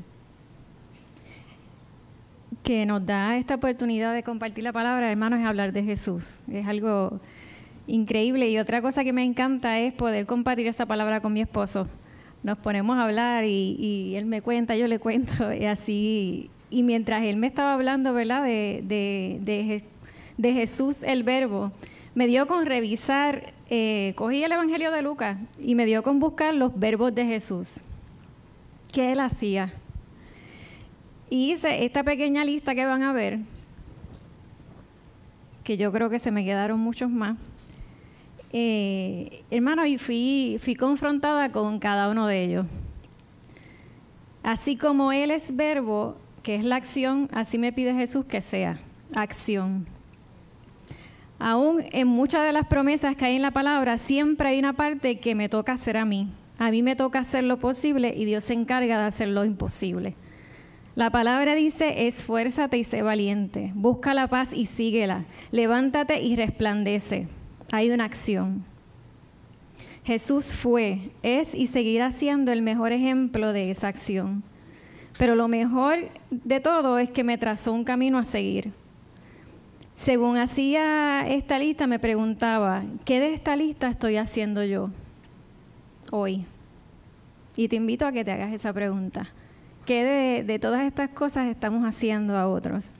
[2.87, 6.41] nos da esta oportunidad de compartir la palabra, hermanos, es hablar de Jesús.
[6.53, 7.19] Es algo
[7.87, 8.51] increíble.
[8.51, 11.89] Y otra cosa que me encanta es poder compartir esa palabra con mi esposo.
[12.43, 16.51] Nos ponemos a hablar y, él me cuenta, yo le cuento, y así.
[16.69, 19.83] Y mientras él me estaba hablando, ¿verdad?, de, de,
[20.37, 21.73] de, Jesús el Verbo,
[22.15, 26.53] me dio con revisar, eh, cogí el Evangelio de Lucas y me dio con buscar
[26.53, 27.81] los verbos de Jesús
[28.93, 29.73] que él hacía.
[31.31, 33.41] Y hice esta pequeña lista que van a ver,
[35.65, 37.37] que yo creo que se me quedaron muchos más.
[38.53, 42.67] Eh, hermano, y fui, fui confrontada con cada uno de ellos.
[44.43, 48.79] Así como Él es verbo, que es la acción, así me pide Jesús que sea
[49.15, 49.87] acción.
[51.39, 55.19] Aún en muchas de las promesas que hay en la palabra, siempre hay una parte
[55.19, 56.29] que me toca hacer a mí.
[56.59, 60.15] A mí me toca hacer lo posible y Dios se encarga de hacer lo imposible.
[60.97, 67.29] La palabra dice, esfuérzate y sé valiente, busca la paz y síguela, levántate y resplandece.
[67.71, 68.65] Hay una acción.
[70.03, 74.43] Jesús fue, es y seguirá siendo el mejor ejemplo de esa acción.
[75.19, 75.99] Pero lo mejor
[76.31, 78.73] de todo es que me trazó un camino a seguir.
[79.95, 84.91] Según hacía esta lista, me preguntaba, ¿qué de esta lista estoy haciendo yo?
[86.11, 86.45] Hoy?
[87.59, 89.29] Y te invito a que te hagas esa pregunta.
[89.85, 92.93] ¿Qué de, todas estas cosas estamos haciendo a otros?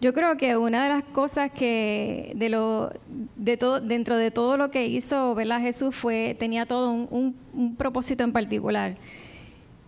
[0.00, 2.90] Yo creo que una de las cosas que de lo,
[3.36, 5.60] de todo, dentro de todo lo que hizo ¿verdad?
[5.60, 8.96] Jesús fue, tenía todo un, un propósito en particular.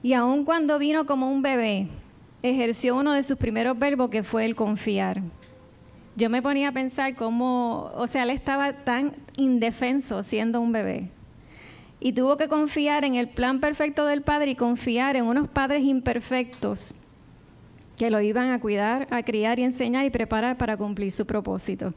[0.03, 1.88] Y aun cuando vino como un bebé,
[2.42, 5.22] ejerció uno de sus primeros verbos que fue el confiar.
[6.14, 11.09] Yo me ponía a pensar cómo, o sea, él estaba tan indefenso siendo un bebé
[12.03, 15.84] y tuvo que confiar en el plan perfecto del Padre y confiar en unos padres
[15.84, 16.94] imperfectos
[17.96, 21.94] que lo iban a cuidar, a criar y enseñar y preparar para cumplir su propósito.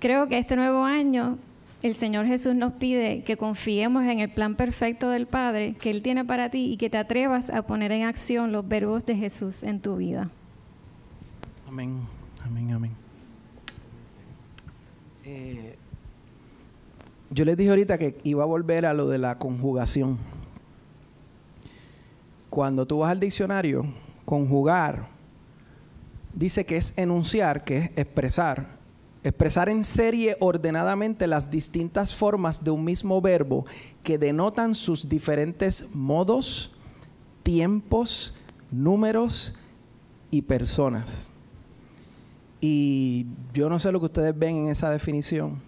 [0.00, 1.38] Creo que este nuevo año
[1.82, 6.02] el Señor Jesús nos pide que confiemos en el plan perfecto del Padre que Él
[6.02, 9.62] tiene para ti y que te atrevas a poner en acción los verbos de Jesús
[9.62, 10.28] en tu vida.
[11.68, 12.00] Amén,
[12.44, 12.90] amén, amén.
[15.24, 15.76] Eh,
[17.30, 20.18] yo les dije ahorita que iba a volver a lo de la conjugación.
[22.50, 23.86] Cuando tú vas al diccionario,
[24.24, 25.08] conjugar
[26.32, 28.78] dice que es enunciar, que es expresar.
[29.24, 33.66] Expresar en serie ordenadamente las distintas formas de un mismo verbo
[34.02, 36.70] que denotan sus diferentes modos,
[37.42, 38.34] tiempos,
[38.70, 39.54] números
[40.30, 41.30] y personas.
[42.60, 45.60] Y yo no sé lo que ustedes ven en esa definición,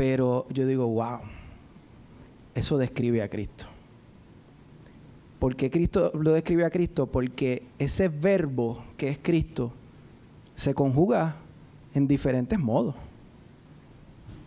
[0.00, 1.18] pero yo digo, wow,
[2.54, 3.66] eso describe a Cristo.
[5.38, 7.04] ¿Por qué Cristo lo describe a Cristo?
[7.04, 9.72] Porque ese verbo que es Cristo
[10.54, 11.36] se conjuga
[11.92, 12.94] en diferentes modos.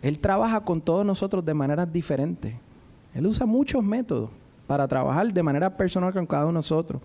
[0.02, 2.52] Él trabaja con todos nosotros de maneras diferentes.
[3.14, 4.30] Él usa muchos métodos
[4.66, 7.00] para trabajar de manera personal con cada uno de nosotros.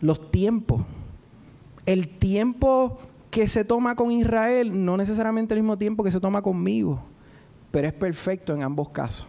[0.00, 0.82] Los tiempos.
[1.86, 2.98] El tiempo
[3.30, 7.00] que se toma con Israel no necesariamente el mismo tiempo que se toma conmigo
[7.76, 9.28] pero es perfecto en ambos casos.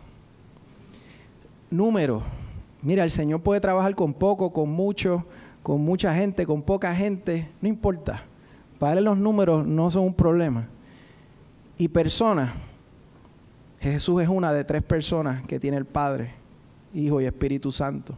[1.69, 2.21] Número.
[2.81, 5.25] Mira, el Señor puede trabajar con poco, con mucho,
[5.61, 8.23] con mucha gente, con poca gente, no importa.
[8.79, 10.69] Para los números no son un problema.
[11.77, 12.53] Y personas.
[13.81, 16.31] Jesús es una de tres personas que tiene el Padre,
[16.93, 18.15] Hijo y Espíritu Santo.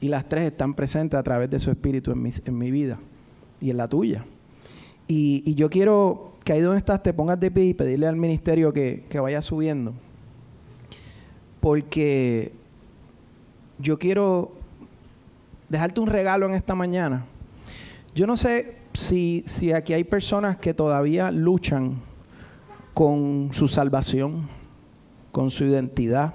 [0.00, 3.00] Y las tres están presentes a través de su Espíritu en mi, en mi vida
[3.60, 4.24] y en la tuya.
[5.08, 8.72] Y, yo quiero que ahí donde estás te pongas de pie y pedirle al ministerio
[8.72, 9.92] que, que vaya subiendo.
[11.60, 12.52] Porque
[13.78, 14.52] yo quiero
[15.68, 17.24] dejarte un regalo en esta mañana.
[18.14, 22.00] Yo no sé si, si aquí hay personas que todavía luchan
[22.94, 24.48] con su salvación,
[25.30, 26.34] con su identidad.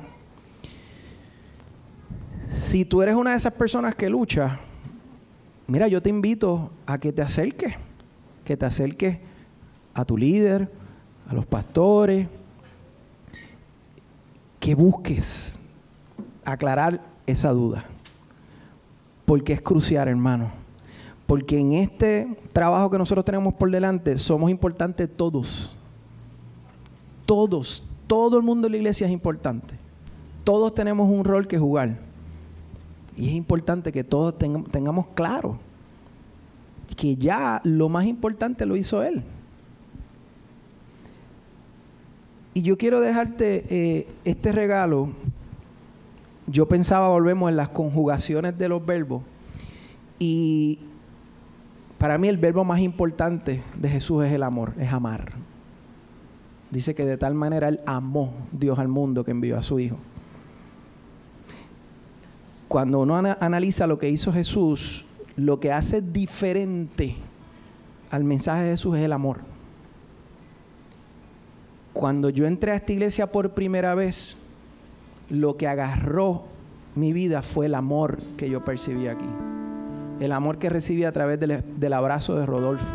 [2.50, 4.60] Si tú eres una de esas personas que lucha,
[5.68, 7.76] mira, yo te invito a que te acerques,
[8.44, 9.20] que te acerques
[9.98, 10.70] a tu líder,
[11.28, 12.28] a los pastores,
[14.60, 15.60] que busques
[16.46, 17.84] aclarar esa duda.
[19.26, 20.52] Porque es crucial, hermano.
[21.26, 25.76] Porque en este trabajo que nosotros tenemos por delante somos importantes todos.
[27.26, 29.74] Todos, todo el mundo de la iglesia es importante.
[30.44, 31.98] Todos tenemos un rol que jugar.
[33.18, 35.58] Y es importante que todos tengamos claro
[36.96, 39.24] que ya lo más importante lo hizo Él.
[42.58, 45.10] Y yo quiero dejarte eh, este regalo.
[46.48, 49.22] Yo pensaba, volvemos en las conjugaciones de los verbos.
[50.18, 50.80] Y
[52.00, 55.34] para mí el verbo más importante de Jesús es el amor, es amar.
[56.72, 59.98] Dice que de tal manera Él amó Dios al mundo que envió a su Hijo.
[62.68, 65.06] Cuando uno analiza lo que hizo Jesús,
[65.36, 67.18] lo que hace diferente
[68.10, 69.42] al mensaje de Jesús es el amor.
[71.98, 74.48] Cuando yo entré a esta iglesia por primera vez,
[75.32, 76.44] lo que agarró
[76.94, 79.26] mi vida fue el amor que yo percibí aquí.
[80.20, 82.86] El amor que recibí a través del, del abrazo de Rodolfo,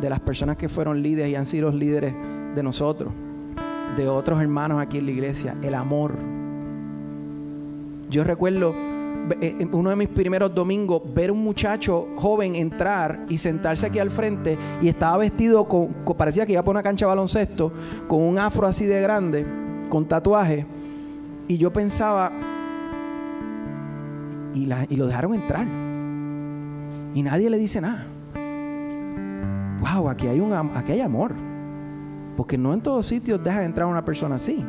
[0.00, 2.14] de las personas que fueron líderes y han sido los líderes
[2.54, 3.12] de nosotros,
[3.96, 6.14] de otros hermanos aquí en la iglesia, el amor.
[8.08, 8.72] Yo recuerdo
[9.72, 14.58] uno de mis primeros domingos ver un muchacho joven entrar y sentarse aquí al frente
[14.80, 17.72] y estaba vestido con, parecía que iba por una cancha de baloncesto,
[18.08, 19.46] con un afro así de grande,
[19.88, 20.66] con tatuaje.
[21.48, 22.32] Y yo pensaba,
[24.54, 25.66] y, lo dejaron entrar.
[27.14, 28.06] Y nadie le dice nada.
[29.80, 31.34] Wow, aquí hay, un, aquí hay amor.
[32.36, 34.64] Porque no en todos sitios deja entrar una persona así.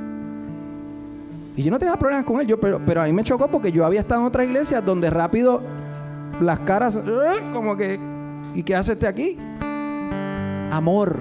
[1.55, 3.71] Y yo no tenía problemas con él, yo, pero, pero a mí me chocó porque
[3.71, 5.61] yo había estado en otra iglesia donde rápido
[6.41, 7.51] las caras, ¡eh!
[7.53, 7.99] como que,
[8.55, 9.37] ¿y qué hace este aquí?
[10.71, 11.17] Amor.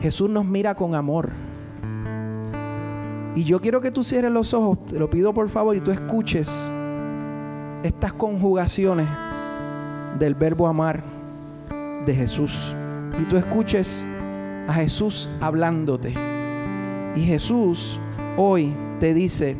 [0.00, 1.30] Jesús nos mira con amor.
[3.36, 5.90] Y yo quiero que tú cierres los ojos, te lo pido por favor, y tú
[5.90, 6.72] escuches
[7.82, 9.08] estas conjugaciones
[10.18, 11.02] del verbo amar
[12.04, 12.74] de Jesús.
[13.20, 14.04] Y tú escuches
[14.68, 16.14] a Jesús hablándote.
[17.14, 17.98] Y Jesús
[18.36, 19.56] hoy te dice,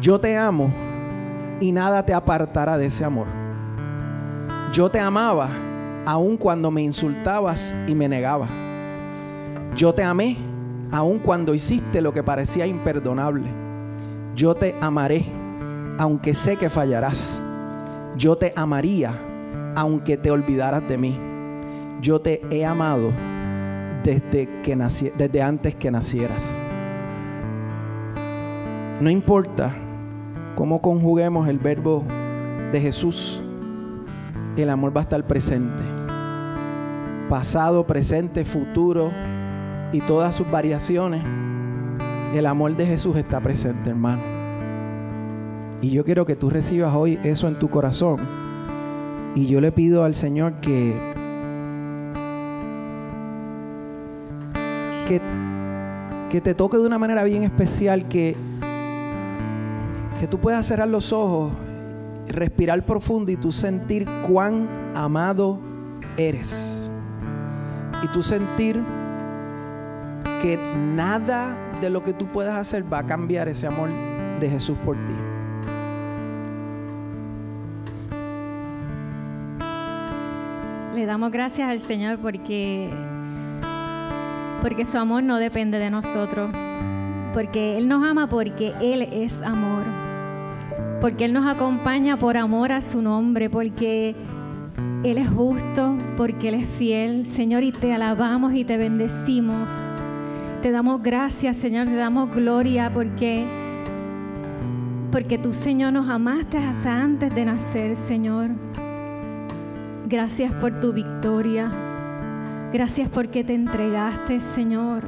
[0.00, 0.72] yo te amo
[1.60, 3.26] y nada te apartará de ese amor.
[4.72, 5.50] Yo te amaba
[6.06, 8.50] aun cuando me insultabas y me negabas.
[9.76, 10.36] Yo te amé
[10.90, 13.48] aun cuando hiciste lo que parecía imperdonable.
[14.34, 15.24] Yo te amaré
[15.98, 17.42] aunque sé que fallarás.
[18.16, 19.14] Yo te amaría
[19.74, 21.32] aunque te olvidaras de mí
[22.02, 23.12] yo te he amado
[24.02, 24.76] desde, que
[25.16, 26.60] desde antes que nacieras.
[29.00, 29.74] No importa
[30.54, 32.04] cómo conjuguemos el verbo
[32.70, 33.42] de Jesús,
[34.56, 35.82] el amor va a estar presente.
[37.28, 39.10] Pasado, presente, futuro
[39.92, 41.22] y todas sus variaciones,
[42.34, 44.22] el amor de Jesús está presente, hermano.
[45.80, 48.20] Y yo quiero que tú recibas hoy eso en tu corazón.
[49.34, 51.12] Y yo le pido al Señor que
[56.30, 58.36] que, te toque de una manera bien especial, que,
[60.22, 61.52] que tú puedas cerrar los ojos,
[62.28, 65.58] respirar profundo y tú sentir cuán amado
[66.16, 66.88] eres.
[68.04, 68.80] Y tú sentir
[70.40, 70.56] que
[70.94, 73.88] nada de lo que tú puedas hacer va a cambiar ese amor
[74.38, 75.14] de Jesús por ti.
[80.94, 82.88] Le damos gracias al Señor porque
[84.62, 86.52] porque su amor no depende de nosotros,
[87.34, 89.82] porque Él nos ama porque Él es amor,
[91.02, 94.14] porque Él nos acompaña por amor a su nombre, porque
[95.02, 99.68] Él es justo, porque Él es fiel, Señor, y te alabamos y te bendecimos.
[100.62, 103.44] Te damos gracias, Señor, te damos gloria porque
[105.10, 108.50] porque tú, Señor, nos amaste hasta antes de nacer, Señor.
[110.06, 111.68] Gracias por tu victoria.
[112.72, 115.02] Gracias porque te entregaste, Señor,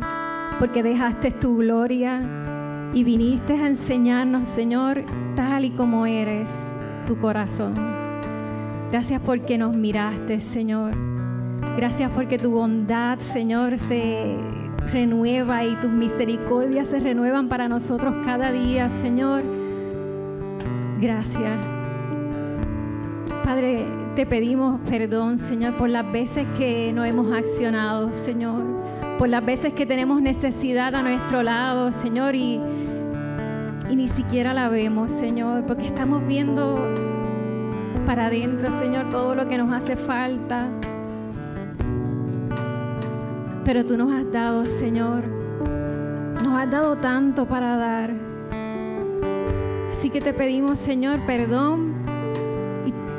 [0.59, 2.21] porque dejaste tu gloria
[2.95, 5.03] y viniste a enseñarnos, Señor,
[5.35, 6.49] tal y como eres,
[7.07, 7.75] tu corazón.
[8.93, 10.95] Gracias porque nos miraste, Señor.
[11.77, 14.37] Gracias porque tu bondad, Señor, se
[14.93, 19.43] renueva y tus misericordias se renuevan para nosotros cada día, Señor.
[21.01, 21.67] Gracias.
[23.45, 23.85] Padre,
[24.15, 28.84] te pedimos perdón, Señor, por las veces que no hemos accionado, Señor.
[29.19, 32.61] Por las veces que tenemos necesidad a nuestro lado, Señor, y,
[33.95, 36.77] ni siquiera la vemos, Señor, porque estamos viendo
[38.07, 40.69] para adentro, Señor, todo lo que nos hace falta.
[43.65, 45.25] Pero tú nos has dado, Señor,
[46.45, 48.11] nos has dado tanto para dar.
[49.91, 51.95] Así que te pedimos, Señor, perdón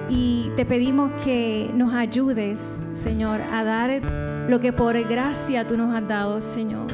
[0.09, 4.01] y, te pedimos que nos ayudes, Señor, a dar
[4.47, 6.87] lo que por gracia tú nos has dado, Señor.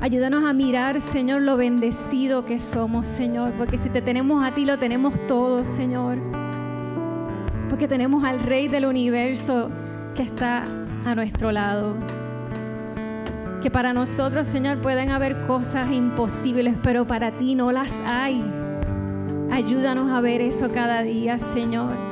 [0.00, 4.64] Ayúdanos a mirar, Señor, lo bendecido que somos, Señor, porque si te tenemos a ti,
[4.64, 6.18] lo tenemos todo, Señor.
[7.68, 9.70] Porque tenemos al Rey del universo
[10.14, 10.64] que está
[11.04, 11.96] a nuestro lado
[13.60, 18.42] que para nosotros, Señor, pueden haber cosas imposibles, pero para ti no las hay.
[19.50, 22.09] Ayúdanos a ver eso cada día, Señor.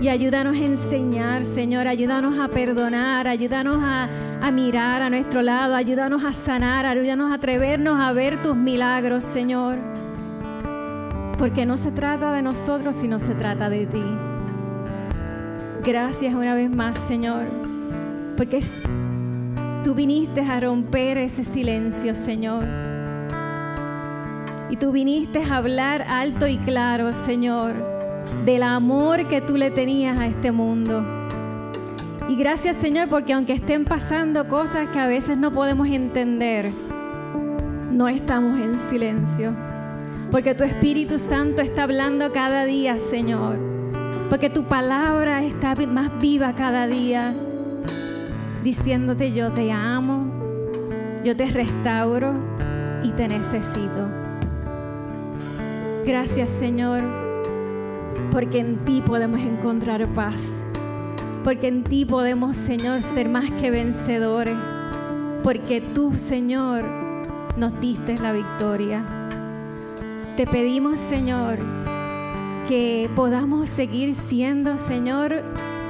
[0.00, 1.86] Y ayúdanos a enseñar, Señor.
[1.86, 3.26] Ayúdanos a perdonar.
[3.26, 5.74] Ayúdanos a, mirar a nuestro lado.
[5.74, 6.86] Ayúdanos a sanar.
[6.86, 9.78] Ayúdanos a atrevernos a ver tus milagros, Señor.
[11.38, 14.04] Porque no se trata de nosotros, sino se trata de ti.
[15.82, 17.46] Gracias una vez más, Señor.
[18.36, 18.62] Porque
[19.84, 22.64] Tú viniste a romper ese silencio, Señor.
[24.70, 27.74] Y tú viniste a hablar alto y claro, Señor,
[28.44, 31.04] del amor que tú le tenías a este mundo.
[32.28, 36.70] Y gracias, Señor, porque aunque estén pasando cosas que a veces no podemos entender,
[37.90, 39.54] no estamos en silencio.
[40.30, 43.58] Porque tu Espíritu Santo está hablando cada día, Señor.
[44.30, 47.34] Porque tu palabra está más viva cada día
[48.64, 50.24] diciéndote yo te amo,
[51.22, 52.32] yo te restauro
[53.02, 54.08] y te necesito.
[56.06, 57.02] Gracias Señor,
[58.34, 60.42] porque en ti podemos encontrar paz,
[61.44, 64.56] porque en ti podemos Señor ser más que vencedores,
[65.44, 66.82] porque tú Señor
[67.56, 69.04] nos diste la victoria.
[70.36, 71.60] Te pedimos Señor
[72.66, 75.44] que podamos seguir siendo Señor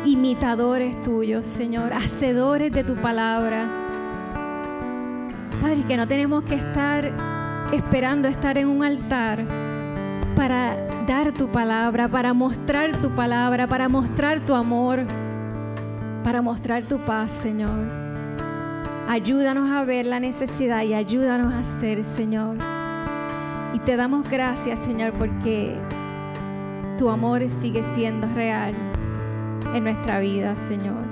[0.04, 3.66] imitadores tuyos, Señor, hacedores de tu palabra.
[5.62, 7.10] Padre, que no tenemos que estar
[7.72, 9.63] esperando estar en un altar
[10.34, 10.76] para
[11.06, 15.00] dar tu palabra, para mostrar tu palabra, para mostrar tu amor,
[16.22, 18.04] para mostrar tu paz, Señor.
[19.08, 22.56] Ayúdanos a ver la necesidad y ayúdanos a hacer, Señor.
[23.74, 25.76] Y te damos gracias, Señor, porque
[26.98, 28.74] tu amor sigue siendo real
[29.74, 31.04] en nuestra vida, Señor.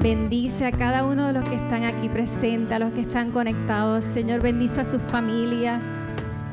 [0.00, 4.04] Bendice a cada uno de los que están aquí presentes, a los que están conectados.
[4.04, 5.80] Señor, bendice a sus familias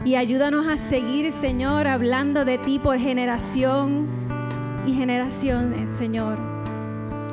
[0.05, 4.07] y ayúdanos a seguir, Señor, hablando de ti por generación
[4.85, 6.37] y generaciones, Señor,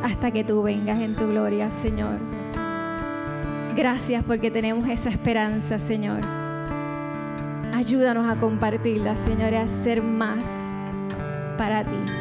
[0.02, 2.18] hasta que tú vengas en tu gloria, Señor.
[3.76, 6.20] Gracias porque tenemos esa esperanza, Señor.
[7.74, 10.44] Ayúdanos a compartirla, Señor, y a hacer más
[11.58, 12.12] para ti.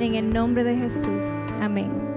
[0.00, 1.46] En el nombre de Jesús.
[1.60, 2.13] Amén.